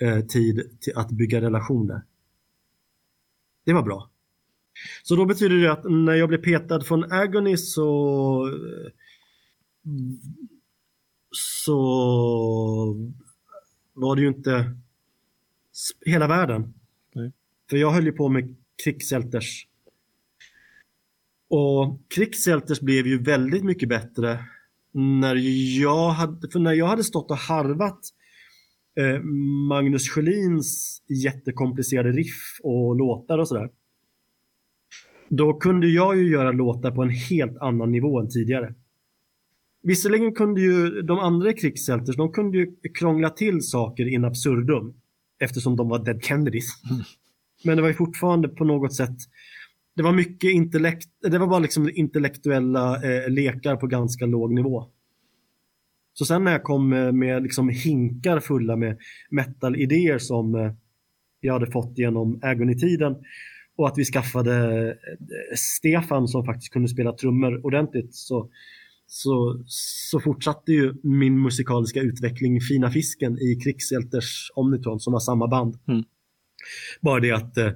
eh, 0.00 0.20
tid 0.20 0.78
till 0.80 0.96
att 0.96 1.10
bygga 1.10 1.40
relationer. 1.40 2.02
Det 3.64 3.72
var 3.72 3.82
bra. 3.82 4.11
Så 5.02 5.16
då 5.16 5.24
betyder 5.24 5.56
det 5.56 5.72
att 5.72 5.84
när 5.84 6.14
jag 6.14 6.28
blev 6.28 6.42
petad 6.42 6.80
från 6.80 7.12
Agony 7.12 7.56
så 7.56 8.50
så 11.32 11.76
var 13.92 14.16
det 14.16 14.22
ju 14.22 14.28
inte 14.28 14.76
hela 16.06 16.28
världen. 16.28 16.74
Nej. 17.14 17.32
För 17.70 17.76
jag 17.76 17.90
höll 17.90 18.04
ju 18.04 18.12
på 18.12 18.28
med 18.28 18.56
krigshjälters. 18.84 19.66
Och 21.48 22.00
krigshjälters 22.14 22.80
blev 22.80 23.06
ju 23.06 23.22
väldigt 23.22 23.64
mycket 23.64 23.88
bättre 23.88 24.44
när 24.92 25.36
jag 25.80 26.10
hade, 26.10 26.50
för 26.50 26.58
när 26.58 26.72
jag 26.72 26.86
hade 26.86 27.04
stått 27.04 27.30
och 27.30 27.36
harvat 27.36 28.00
eh, 29.00 29.20
Magnus 29.68 30.08
Sjölins 30.08 31.02
jättekomplicerade 31.08 32.12
riff 32.12 32.60
och 32.62 32.96
låtar 32.96 33.38
och 33.38 33.48
sådär. 33.48 33.70
Då 35.36 35.54
kunde 35.54 35.86
jag 35.86 36.16
ju 36.16 36.30
göra 36.30 36.52
låtar 36.52 36.90
på 36.90 37.02
en 37.02 37.10
helt 37.10 37.58
annan 37.58 37.92
nivå 37.92 38.20
än 38.20 38.28
tidigare. 38.28 38.74
Visserligen 39.82 40.34
kunde 40.34 40.60
ju 40.60 41.02
de 41.02 41.18
andra 41.18 41.52
krigshjälters, 41.52 42.16
de 42.16 42.32
kunde 42.32 42.58
ju 42.58 42.72
krångla 42.98 43.30
till 43.30 43.62
saker 43.62 44.06
in 44.06 44.24
absurdum. 44.24 44.94
Eftersom 45.40 45.76
de 45.76 45.88
var 45.88 46.04
dead 46.04 46.24
Kennedys. 46.24 46.66
Mm. 46.90 47.02
Men 47.64 47.76
det 47.76 47.82
var 47.82 47.88
ju 47.88 47.94
fortfarande 47.94 48.48
på 48.48 48.64
något 48.64 48.94
sätt 48.94 49.16
det 49.94 50.02
var 50.02 50.12
mycket 50.12 50.50
intellekt, 50.50 51.08
det 51.22 51.38
var 51.38 51.46
bara 51.46 51.58
liksom 51.58 51.90
intellektuella 51.94 52.94
eh, 52.94 53.30
lekar 53.30 53.76
på 53.76 53.86
ganska 53.86 54.26
låg 54.26 54.54
nivå. 54.54 54.86
Så 56.14 56.24
sen 56.24 56.44
när 56.44 56.52
jag 56.52 56.62
kom 56.62 56.88
med, 56.88 57.14
med 57.14 57.42
liksom 57.42 57.68
hinkar 57.68 58.40
fulla 58.40 58.76
med 58.76 58.98
metal-idéer 59.30 60.18
som 60.18 60.54
eh, 60.54 60.72
jag 61.40 61.52
hade 61.52 61.70
fått 61.70 61.98
genom 61.98 62.40
Agony-tiden 62.42 63.16
och 63.76 63.88
att 63.88 63.98
vi 63.98 64.04
skaffade 64.04 64.88
eh, 64.90 64.96
Stefan 65.56 66.28
som 66.28 66.44
faktiskt 66.44 66.72
kunde 66.72 66.88
spela 66.88 67.12
trummor 67.12 67.66
ordentligt 67.66 68.14
så, 68.14 68.50
så, 69.06 69.62
så 69.66 70.20
fortsatte 70.20 70.72
ju 70.72 70.94
min 71.02 71.42
musikaliska 71.42 72.00
utveckling 72.00 72.60
Fina 72.60 72.90
Fisken 72.90 73.38
i 73.38 73.60
Krigshjälters 73.64 74.50
Omnitron 74.54 75.00
som 75.00 75.12
var 75.12 75.20
samma 75.20 75.48
band. 75.48 75.78
Mm. 75.88 76.04
Bara 77.00 77.20
det 77.20 77.32
att 77.32 77.58
eh, 77.58 77.72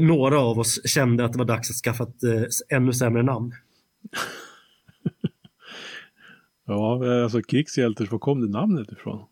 några 0.00 0.40
av 0.40 0.58
oss 0.58 0.88
kände 0.88 1.24
att 1.24 1.32
det 1.32 1.38
var 1.38 1.46
dags 1.46 1.70
att 1.70 1.76
skaffa 1.76 2.04
ett 2.04 2.22
eh, 2.22 2.42
ännu 2.76 2.92
sämre 2.92 3.22
namn. 3.22 3.52
ja, 6.66 7.22
alltså 7.22 7.42
krigshjälters, 7.42 8.12
var 8.12 8.18
kom 8.18 8.40
det 8.40 8.48
namnet 8.48 8.92
ifrån? 8.92 9.26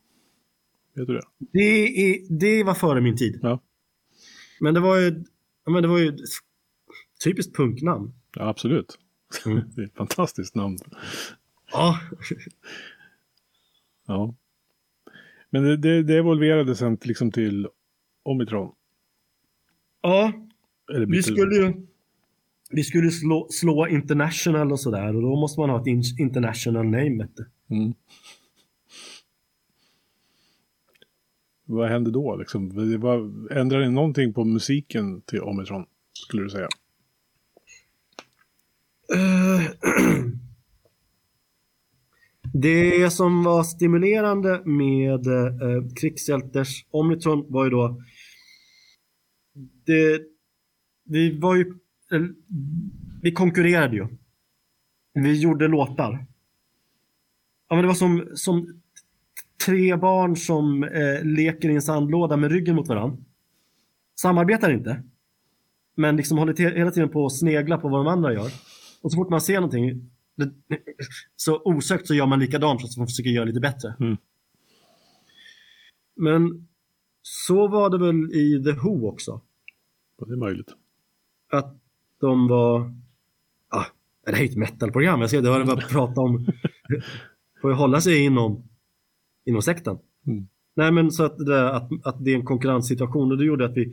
Vet 0.94 1.07
du 1.07 1.14
det? 1.14 1.22
Det, 1.52 1.61
är, 1.61 2.38
det 2.38 2.64
var 2.64 2.74
före 2.74 3.00
min 3.00 3.16
tid. 3.16 3.38
Ja. 3.42 3.62
Men 4.61 4.74
det 4.74 4.81
var 4.81 4.98
ju, 4.98 5.24
men 5.68 5.83
det 5.83 5.88
var 5.88 5.98
ju 5.98 6.16
typiskt 7.24 7.57
punknamn. 7.57 8.12
Ja, 8.37 8.48
absolut. 8.48 8.98
Mm. 9.46 9.62
det 9.74 9.83
är 9.83 9.87
ett 9.87 9.96
fantastiskt 9.96 10.54
namn. 10.54 10.78
Ja. 11.72 12.00
ja. 14.07 14.35
Men 15.50 15.62
det, 15.62 15.76
det, 15.76 16.02
det 16.02 16.16
evolverade 16.16 16.74
sen 16.74 16.98
liksom 17.02 17.33
till 17.33 17.68
Omikron. 18.22 18.72
Ja, 20.02 20.33
vi 21.09 21.22
skulle 21.22 21.57
ju 21.57 21.87
vi 22.70 22.85
skulle 22.85 23.11
slå, 23.11 23.46
slå 23.50 23.88
international 23.88 24.72
och 24.72 24.81
sådär 24.81 25.16
och 25.16 25.22
då 25.22 25.37
måste 25.37 25.61
man 25.61 25.70
ha 25.70 25.81
ett 25.81 25.87
international 26.18 26.85
name. 26.85 27.28
Mm. 27.70 27.94
Vad 31.70 31.88
hände 31.88 32.11
då? 32.11 32.37
Liksom? 32.37 32.68
Var, 33.00 33.52
ändrade 33.52 33.87
ni 33.87 33.92
någonting 33.92 34.33
på 34.33 34.44
musiken 34.44 35.20
till 35.20 35.40
Omitron? 35.40 35.87
skulle 36.12 36.42
du 36.42 36.50
säga? 36.50 36.68
Eh, 39.14 39.70
det 42.52 43.11
som 43.11 43.42
var 43.44 43.62
stimulerande 43.62 44.62
med 44.64 45.26
eh, 45.26 45.88
Krigshjälters 46.00 46.87
Omnitron 46.90 47.46
var 47.48 47.64
ju 47.64 47.70
då 47.70 48.00
det, 49.87 50.20
vi 51.04 51.38
var 51.38 51.57
ju, 51.57 51.62
eh, 52.12 52.22
vi 53.22 53.33
konkurrerade 53.33 53.96
ju. 53.96 54.07
Vi 55.14 55.40
gjorde 55.40 55.68
låtar. 55.68 56.26
Ja, 57.68 57.76
men 57.76 57.83
det 57.83 57.87
var 57.87 57.94
som, 57.94 58.28
som 58.35 58.83
tre 59.66 59.97
barn 59.97 60.37
som 60.37 60.85
eh, 60.85 61.25
leker 61.25 61.68
i 61.68 61.75
en 61.75 61.83
sandlåda 61.83 62.37
med 62.37 62.51
ryggen 62.51 62.77
mot 62.77 62.88
varandra. 62.88 63.18
Samarbetar 64.21 64.71
inte. 64.71 65.03
Men 65.97 66.16
liksom 66.16 66.38
håller 66.38 66.75
hela 66.77 66.90
tiden 66.90 67.09
på 67.09 67.27
att 67.27 67.38
snegla 67.38 67.79
på 67.79 67.88
vad 67.88 68.01
de 68.01 68.07
andra 68.07 68.33
gör. 68.33 68.51
Och 69.03 69.12
så 69.12 69.16
fort 69.16 69.31
man 69.31 69.40
ser 69.40 69.55
någonting 69.55 70.11
så 71.37 71.62
osökt 71.64 72.07
så 72.07 72.14
gör 72.14 72.27
man 72.27 72.40
likadant 72.40 72.83
fast 72.83 72.99
man 72.99 73.07
försöker 73.07 73.31
göra 73.31 73.44
lite 73.44 73.61
bättre. 73.61 73.94
Mm. 74.01 74.16
Men 76.16 76.68
så 77.23 77.68
var 77.68 77.90
det 77.90 77.99
väl 77.99 78.33
i 78.33 78.64
The 78.64 78.73
Who 78.73 79.09
också. 79.09 79.40
Det 80.27 80.33
är 80.33 80.37
möjligt. 80.37 80.73
Att 81.51 81.77
de 82.21 82.49
var... 82.49 82.94
Ah, 83.68 83.85
det 84.27 84.37
här 84.37 84.42
är 84.42 84.44
ett 84.44 84.57
metalprogram. 84.57 85.21
Jag 85.21 85.31
ser 85.31 85.42
det 85.42 85.49
har 85.49 85.64
bara 85.64 85.77
prata 85.77 86.21
om... 86.21 86.47
får 87.61 87.71
ju 87.71 87.77
hålla 87.77 88.01
sig 88.01 88.25
inom, 88.25 88.68
inom 89.48 89.62
sekten. 89.62 89.98
Mm. 90.26 90.48
Nej 90.76 90.92
men 90.92 91.11
så 91.11 91.24
att 91.24 91.38
det, 91.38 91.70
att, 91.70 91.88
att 92.04 92.24
det 92.24 92.30
är 92.30 92.34
en 92.34 92.44
konkurrenssituation 92.44 93.32
och 93.32 93.38
det 93.38 93.44
gjorde 93.44 93.64
att 93.64 93.76
vi 93.76 93.92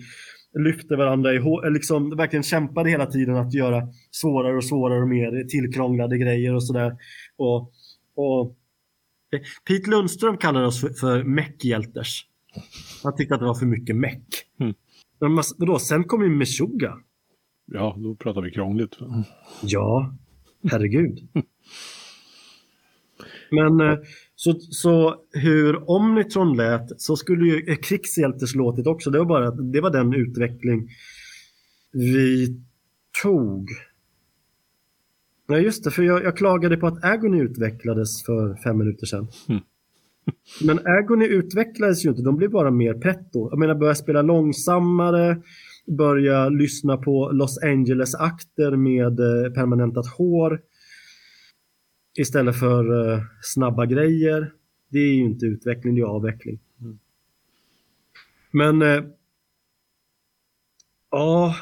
lyfte 0.59 0.95
varandra 0.95 1.33
i 1.33 1.39
liksom 1.73 2.17
verkligen 2.17 2.43
kämpade 2.43 2.89
hela 2.89 3.05
tiden 3.05 3.35
att 3.35 3.53
göra 3.53 3.87
svårare 4.11 4.57
och 4.57 4.65
svårare 4.65 5.01
och 5.01 5.07
mer 5.07 5.43
tillkrånglade 5.43 6.17
grejer 6.17 6.55
och 6.55 6.63
sådär. 6.63 6.97
Och, 7.37 7.71
och 8.15 8.57
Pete 9.67 9.89
Lundström 9.89 10.37
kallade 10.37 10.65
oss 10.65 10.81
för, 10.81 10.89
för 10.89 11.23
meckhjälters. 11.23 12.25
Han 13.03 13.15
tyckte 13.15 13.33
att 13.33 13.41
det 13.41 13.45
var 13.45 13.55
för 13.55 13.65
mycket 13.65 13.95
meck. 13.95 14.27
Mm. 14.59 14.73
Men 15.19 15.43
vadå, 15.57 15.79
sen 15.79 16.03
kom 16.03 16.23
ju 16.23 16.29
Meshuggah. 16.29 16.95
Ja, 17.65 17.95
då 17.97 18.15
pratar 18.15 18.41
vi 18.41 18.51
krångligt. 18.51 18.97
Ja, 19.61 20.15
herregud. 20.71 21.27
Men 23.51 23.79
eh, 23.79 23.97
så, 24.35 24.59
så 24.59 25.15
hur 25.31 25.89
Omnitron 25.89 26.57
lät 26.57 27.01
så 27.01 27.15
skulle 27.15 27.45
ju 27.45 27.75
Krigshjältes 27.75 28.55
låtit 28.55 28.87
också. 28.87 29.09
Det 29.09 29.19
var 29.19 29.25
bara 29.25 29.51
det 29.51 29.81
var 29.81 29.89
den 29.89 30.13
utveckling 30.13 30.89
vi 31.91 32.59
tog. 33.23 33.69
Ja 35.47 35.57
just 35.59 35.83
det, 35.83 35.91
för 35.91 36.03
jag, 36.03 36.23
jag 36.23 36.37
klagade 36.37 36.77
på 36.77 36.87
att 36.87 37.03
Agony 37.03 37.41
utvecklades 37.41 38.25
för 38.25 38.55
fem 38.63 38.77
minuter 38.77 39.05
sedan. 39.05 39.27
Mm. 39.49 39.61
Men 40.63 40.79
Agony 40.87 41.25
utvecklades 41.25 42.05
ju 42.05 42.09
inte, 42.09 42.21
de 42.21 42.37
blev 42.37 42.51
bara 42.51 42.71
mer 42.71 42.93
pretto. 42.93 43.49
Jag 43.51 43.59
menar, 43.59 43.75
börja 43.75 43.95
spela 43.95 44.21
långsammare, 44.21 45.41
börja 45.97 46.49
lyssna 46.49 46.97
på 46.97 47.31
Los 47.31 47.57
Angeles-akter 47.63 48.75
med 48.75 49.19
eh, 49.19 49.53
permanentat 49.53 50.07
hår 50.07 50.59
istället 52.15 52.59
för 52.59 53.13
eh, 53.13 53.21
snabba 53.41 53.85
grejer. 53.85 54.51
Det 54.89 54.99
är 54.99 55.13
ju 55.13 55.23
inte 55.23 55.45
utveckling, 55.45 55.95
det 55.95 56.01
är 56.01 56.05
avveckling. 56.05 56.59
Mm. 56.81 56.99
Men 58.51 58.81
eh, 58.81 59.03
ja, 61.11 61.55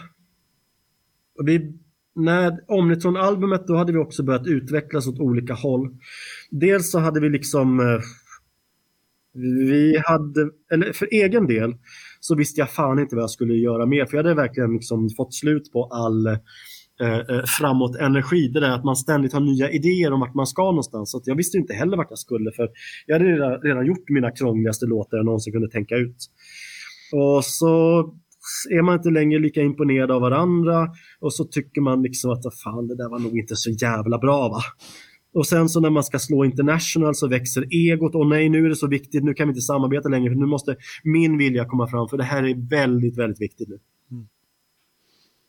vi, 1.45 1.73
när 2.15 2.59
Omnitron-albumet 2.67 3.67
då 3.67 3.75
hade 3.75 3.91
vi 3.91 3.97
också 3.97 4.23
börjat 4.23 4.47
utvecklas 4.47 5.07
åt 5.07 5.19
olika 5.19 5.53
håll. 5.53 5.97
Dels 6.49 6.91
så 6.91 6.99
hade 6.99 7.19
vi 7.19 7.29
liksom 7.29 7.79
eh, 7.79 7.99
vi 9.33 10.01
hade, 10.05 10.49
eller 10.71 10.93
för 10.93 11.07
egen 11.11 11.47
del 11.47 11.75
så 12.19 12.35
visste 12.35 12.61
jag 12.61 12.69
fan 12.69 12.99
inte 12.99 13.15
vad 13.15 13.23
jag 13.23 13.29
skulle 13.29 13.53
göra 13.53 13.85
mer 13.85 14.05
för 14.05 14.17
jag 14.17 14.23
hade 14.23 14.35
verkligen 14.35 14.73
liksom 14.73 15.09
fått 15.09 15.33
slut 15.33 15.71
på 15.71 15.85
all 15.85 16.37
Eh, 17.01 17.17
eh, 17.17 17.43
framåt 17.59 17.95
energi. 17.95 18.47
Det 18.47 18.59
där 18.59 18.69
att 18.69 18.83
man 18.83 18.95
ständigt 18.95 19.33
har 19.33 19.39
nya 19.39 19.69
idéer 19.69 20.11
om 20.13 20.19
vart 20.19 20.35
man 20.35 20.47
ska 20.47 20.63
någonstans. 20.63 21.11
Så 21.11 21.21
jag 21.25 21.35
visste 21.35 21.57
inte 21.57 21.73
heller 21.73 21.97
vart 21.97 22.09
jag 22.09 22.19
skulle 22.19 22.51
för 22.51 22.69
jag 23.05 23.19
hade 23.19 23.31
redan, 23.31 23.61
redan 23.61 23.85
gjort 23.85 24.09
mina 24.09 24.31
krångligaste 24.31 24.85
låtar 24.85 25.17
jag 25.17 25.25
någonsin 25.25 25.53
kunde 25.53 25.69
tänka 25.69 25.95
ut. 25.95 26.17
Och 27.13 27.45
så 27.45 27.99
är 28.69 28.81
man 28.81 28.97
inte 28.97 29.09
längre 29.09 29.39
lika 29.39 29.61
imponerad 29.61 30.11
av 30.11 30.21
varandra 30.21 30.87
och 31.19 31.33
så 31.33 31.43
tycker 31.43 31.81
man 31.81 32.01
liksom 32.01 32.31
att 32.31 32.59
fan 32.63 32.87
det 32.87 32.95
där 32.95 33.09
var 33.09 33.19
nog 33.19 33.37
inte 33.37 33.55
så 33.55 33.69
jävla 33.69 34.17
bra 34.17 34.49
va. 34.49 34.61
Och 35.33 35.47
sen 35.47 35.69
så 35.69 35.79
när 35.79 35.89
man 35.89 36.03
ska 36.03 36.19
slå 36.19 36.45
international 36.45 37.15
så 37.15 37.27
växer 37.27 37.65
egot. 37.71 38.15
Och 38.15 38.27
nej, 38.27 38.49
nu 38.49 38.65
är 38.65 38.69
det 38.69 38.75
så 38.75 38.87
viktigt. 38.87 39.23
Nu 39.23 39.33
kan 39.33 39.47
vi 39.47 39.51
inte 39.51 39.61
samarbeta 39.61 40.09
längre. 40.09 40.29
För 40.29 40.39
nu 40.39 40.45
måste 40.45 40.75
min 41.03 41.37
vilja 41.37 41.65
komma 41.65 41.87
fram. 41.87 42.07
För 42.07 42.17
det 42.17 42.23
här 42.23 42.43
är 42.43 42.69
väldigt, 42.69 43.17
väldigt 43.17 43.41
viktigt 43.41 43.69
nu. 43.69 43.79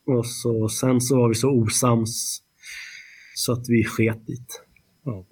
Och 0.06 0.26
så, 0.26 0.68
sen 0.68 1.00
så 1.00 1.16
var 1.16 1.28
vi 1.28 1.34
så 1.34 1.50
osams 1.50 2.42
så 3.34 3.52
att 3.52 3.68
vi 3.68 3.84
sket 3.84 4.26
dit. 4.26 4.62
Ja. 5.04 5.24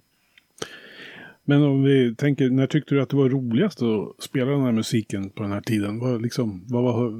Men 1.45 1.63
om 1.63 1.83
vi 1.83 2.15
tänker, 2.15 2.49
när 2.49 2.67
tyckte 2.67 2.95
du 2.95 3.01
att 3.01 3.09
det 3.09 3.15
var 3.15 3.29
roligast 3.29 3.81
att 3.81 4.23
spela 4.23 4.51
den 4.51 4.61
här 4.61 4.71
musiken 4.71 5.29
på 5.29 5.43
den 5.43 5.51
här 5.51 5.61
tiden? 5.61 5.99
Vad, 5.99 6.21
liksom, 6.21 6.65
vad 6.67 6.83
var, 6.83 7.11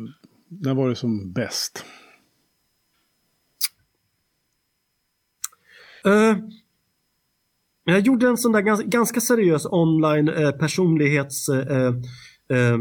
när 0.47 0.73
var 0.73 0.89
det 0.89 0.95
som 0.95 1.31
bäst? 1.33 1.85
Uh, 6.07 6.37
jag 7.83 7.99
gjorde 7.99 8.27
en 8.27 8.37
sån 8.37 8.51
där 8.51 8.61
ganska, 8.61 8.87
ganska 8.87 9.21
seriös 9.21 9.65
online 9.65 10.29
eh, 10.29 10.51
personlighetsundersökning 10.51 12.03
eh, 12.49 12.77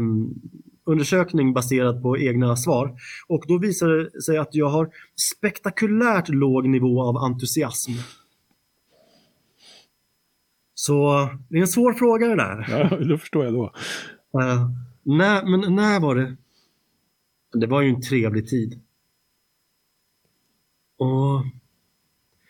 eh, 0.87 1.53
baserad 1.53 2.01
på 2.01 2.17
egna 2.17 2.55
svar. 2.55 2.95
Och 3.27 3.43
då 3.47 3.57
visade 3.57 4.03
det 4.03 4.21
sig 4.21 4.37
att 4.37 4.55
jag 4.55 4.69
har 4.69 4.89
spektakulärt 5.37 6.29
låg 6.29 6.69
nivå 6.69 7.01
av 7.01 7.17
entusiasm. 7.17 7.91
Så 10.75 11.29
det 11.49 11.57
är 11.57 11.61
en 11.61 11.67
svår 11.67 11.93
fråga 11.93 12.27
det 12.27 12.35
där. 12.35 12.67
Ja, 12.69 12.97
det 13.07 13.17
förstår 13.17 13.45
jag 13.45 13.53
då. 13.53 13.73
Uh, 14.41 14.69
när, 15.03 15.45
men 15.45 15.75
när 15.75 15.99
var 15.99 16.15
det? 16.15 16.35
Det 17.53 17.67
var 17.67 17.81
ju 17.81 17.89
en 17.89 18.01
trevlig 18.01 18.47
tid. 18.47 18.81
Och 20.97 21.45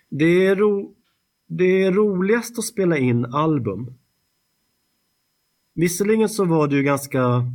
det 0.10 0.46
är 0.46 0.56
ro 0.56 0.96
det 1.48 1.84
är 1.84 1.92
roligast 1.92 2.60
att 2.60 2.66
spela 2.66 2.98
in 2.98 3.26
album. 3.26 3.94
Visserligen 5.76 6.30
så 6.30 6.46
var 6.46 6.68
det 6.68 6.76
ju 6.76 6.84
ganska 6.84 7.52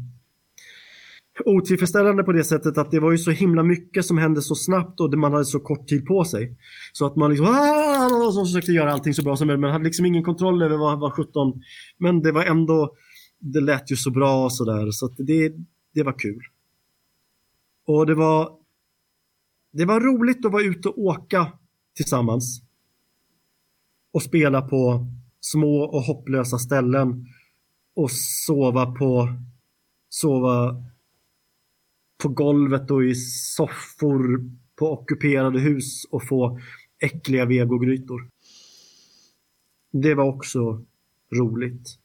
otillfredsställande 1.45 2.23
på 2.23 2.33
det 2.33 2.45
sättet 2.45 2.79
att 2.79 2.91
det 2.91 3.01
var 3.01 3.11
ju 3.11 3.19
så 3.19 3.31
himla 3.31 3.63
mycket 3.63 4.05
som 4.05 4.19
hände 4.19 4.43
så 4.43 4.55
snabbt 4.55 5.01
och 5.01 5.19
man 5.19 5.33
hade 5.33 5.45
så 5.45 5.61
kort 5.61 5.89
tid 5.89 6.07
på 6.07 6.25
sig. 6.25 6.57
Så 6.93 7.07
att 7.07 7.17
man 7.17 7.31
liksom 7.31 7.47
ah! 7.47 8.33
så 8.33 8.45
försökte 8.45 8.73
göra 8.73 8.93
allting 8.93 9.15
så 9.15 9.23
bra 9.23 9.37
som 9.37 9.47
möjligt 9.47 9.61
men 9.61 9.71
hade 9.71 9.85
liksom 9.85 10.07
ingen 10.07 10.23
kontroll 10.23 10.63
över 10.63 10.77
vad, 10.77 11.01
vad 11.01 11.13
17. 11.13 11.63
Men 11.99 12.23
det 12.23 12.33
var 12.33 12.45
ändå, 12.45 12.95
det 13.39 13.61
lät 13.61 13.91
ju 13.91 13.97
så 13.97 14.11
bra 14.11 14.45
och 14.45 14.53
sådär 14.53 14.91
så 14.91 15.07
att 15.07 15.17
det, 15.17 15.53
det 15.95 16.03
var 16.03 16.19
kul. 16.19 16.43
Och 17.87 18.07
det 18.07 18.15
var, 18.15 18.53
det 19.73 19.85
var 19.85 20.01
roligt 20.01 20.47
att 20.47 20.53
vara 20.53 20.63
ute 20.63 20.89
och 20.89 20.99
åka 20.99 21.53
tillsammans 21.97 22.63
och 24.13 24.23
spela 24.23 24.63
på 24.63 25.07
små 25.41 25.83
och 25.83 26.03
hopplösa 26.03 26.59
ställen 26.59 27.27
och 27.97 28.11
sova 28.47 28.87
på 28.87 29.29
sova 30.09 30.85
på 32.23 32.29
golvet 32.29 32.91
och 32.91 33.05
i 33.05 33.15
soffor 33.15 34.51
på 34.77 34.93
ockuperade 34.93 35.61
hus 35.61 36.05
och 36.11 36.29
få 36.29 36.61
äckliga 37.01 37.45
vegogrytor. 37.45 38.29
Det 39.93 40.15
var 40.15 40.25
också 40.25 40.85
roligt. 41.37 41.99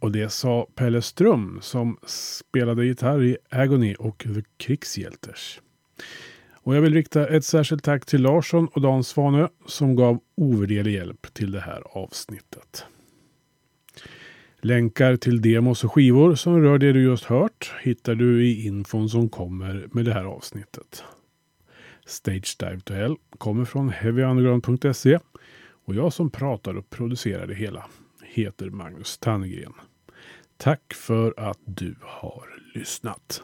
Och 0.00 0.12
det 0.12 0.28
sa 0.28 0.66
Pelle 0.74 1.02
Ström 1.02 1.58
som 1.62 1.98
spelade 2.06 2.86
gitarr 2.86 3.22
i 3.22 3.36
Agony 3.50 3.94
och 3.94 4.18
The 4.18 4.42
Krigshjälters. 4.56 5.60
Och 6.64 6.76
jag 6.76 6.82
vill 6.82 6.94
rikta 6.94 7.28
ett 7.28 7.44
särskilt 7.44 7.84
tack 7.84 8.06
till 8.06 8.22
Larsson 8.22 8.68
och 8.68 8.80
Dan 8.80 9.04
Svanö 9.04 9.48
som 9.66 9.96
gav 9.96 10.18
ovärderlig 10.36 10.92
hjälp 10.92 11.34
till 11.34 11.52
det 11.52 11.60
här 11.60 11.82
avsnittet. 11.98 12.86
Länkar 14.64 15.16
till 15.16 15.42
demos 15.42 15.84
och 15.84 15.92
skivor 15.92 16.34
som 16.34 16.62
rör 16.62 16.78
det 16.78 16.92
du 16.92 17.02
just 17.02 17.24
hört 17.24 17.74
hittar 17.82 18.14
du 18.14 18.46
i 18.46 18.66
infon 18.66 19.08
som 19.08 19.28
kommer 19.28 19.88
med 19.92 20.04
det 20.04 20.12
här 20.12 20.24
avsnittet. 20.24 21.04
Stage 22.06 22.56
Dive 22.58 22.80
to 22.80 22.94
Hell 22.94 23.16
kommer 23.38 23.64
från 23.64 23.88
heavyunderground.se 23.90 25.18
och 25.84 25.94
jag 25.94 26.12
som 26.12 26.30
pratar 26.30 26.74
och 26.74 26.90
producerar 26.90 27.46
det 27.46 27.54
hela 27.54 27.86
heter 28.22 28.70
Magnus 28.70 29.18
Tannegren. 29.18 29.72
Tack 30.56 30.94
för 30.94 31.34
att 31.36 31.58
du 31.64 31.94
har 32.00 32.44
lyssnat. 32.74 33.42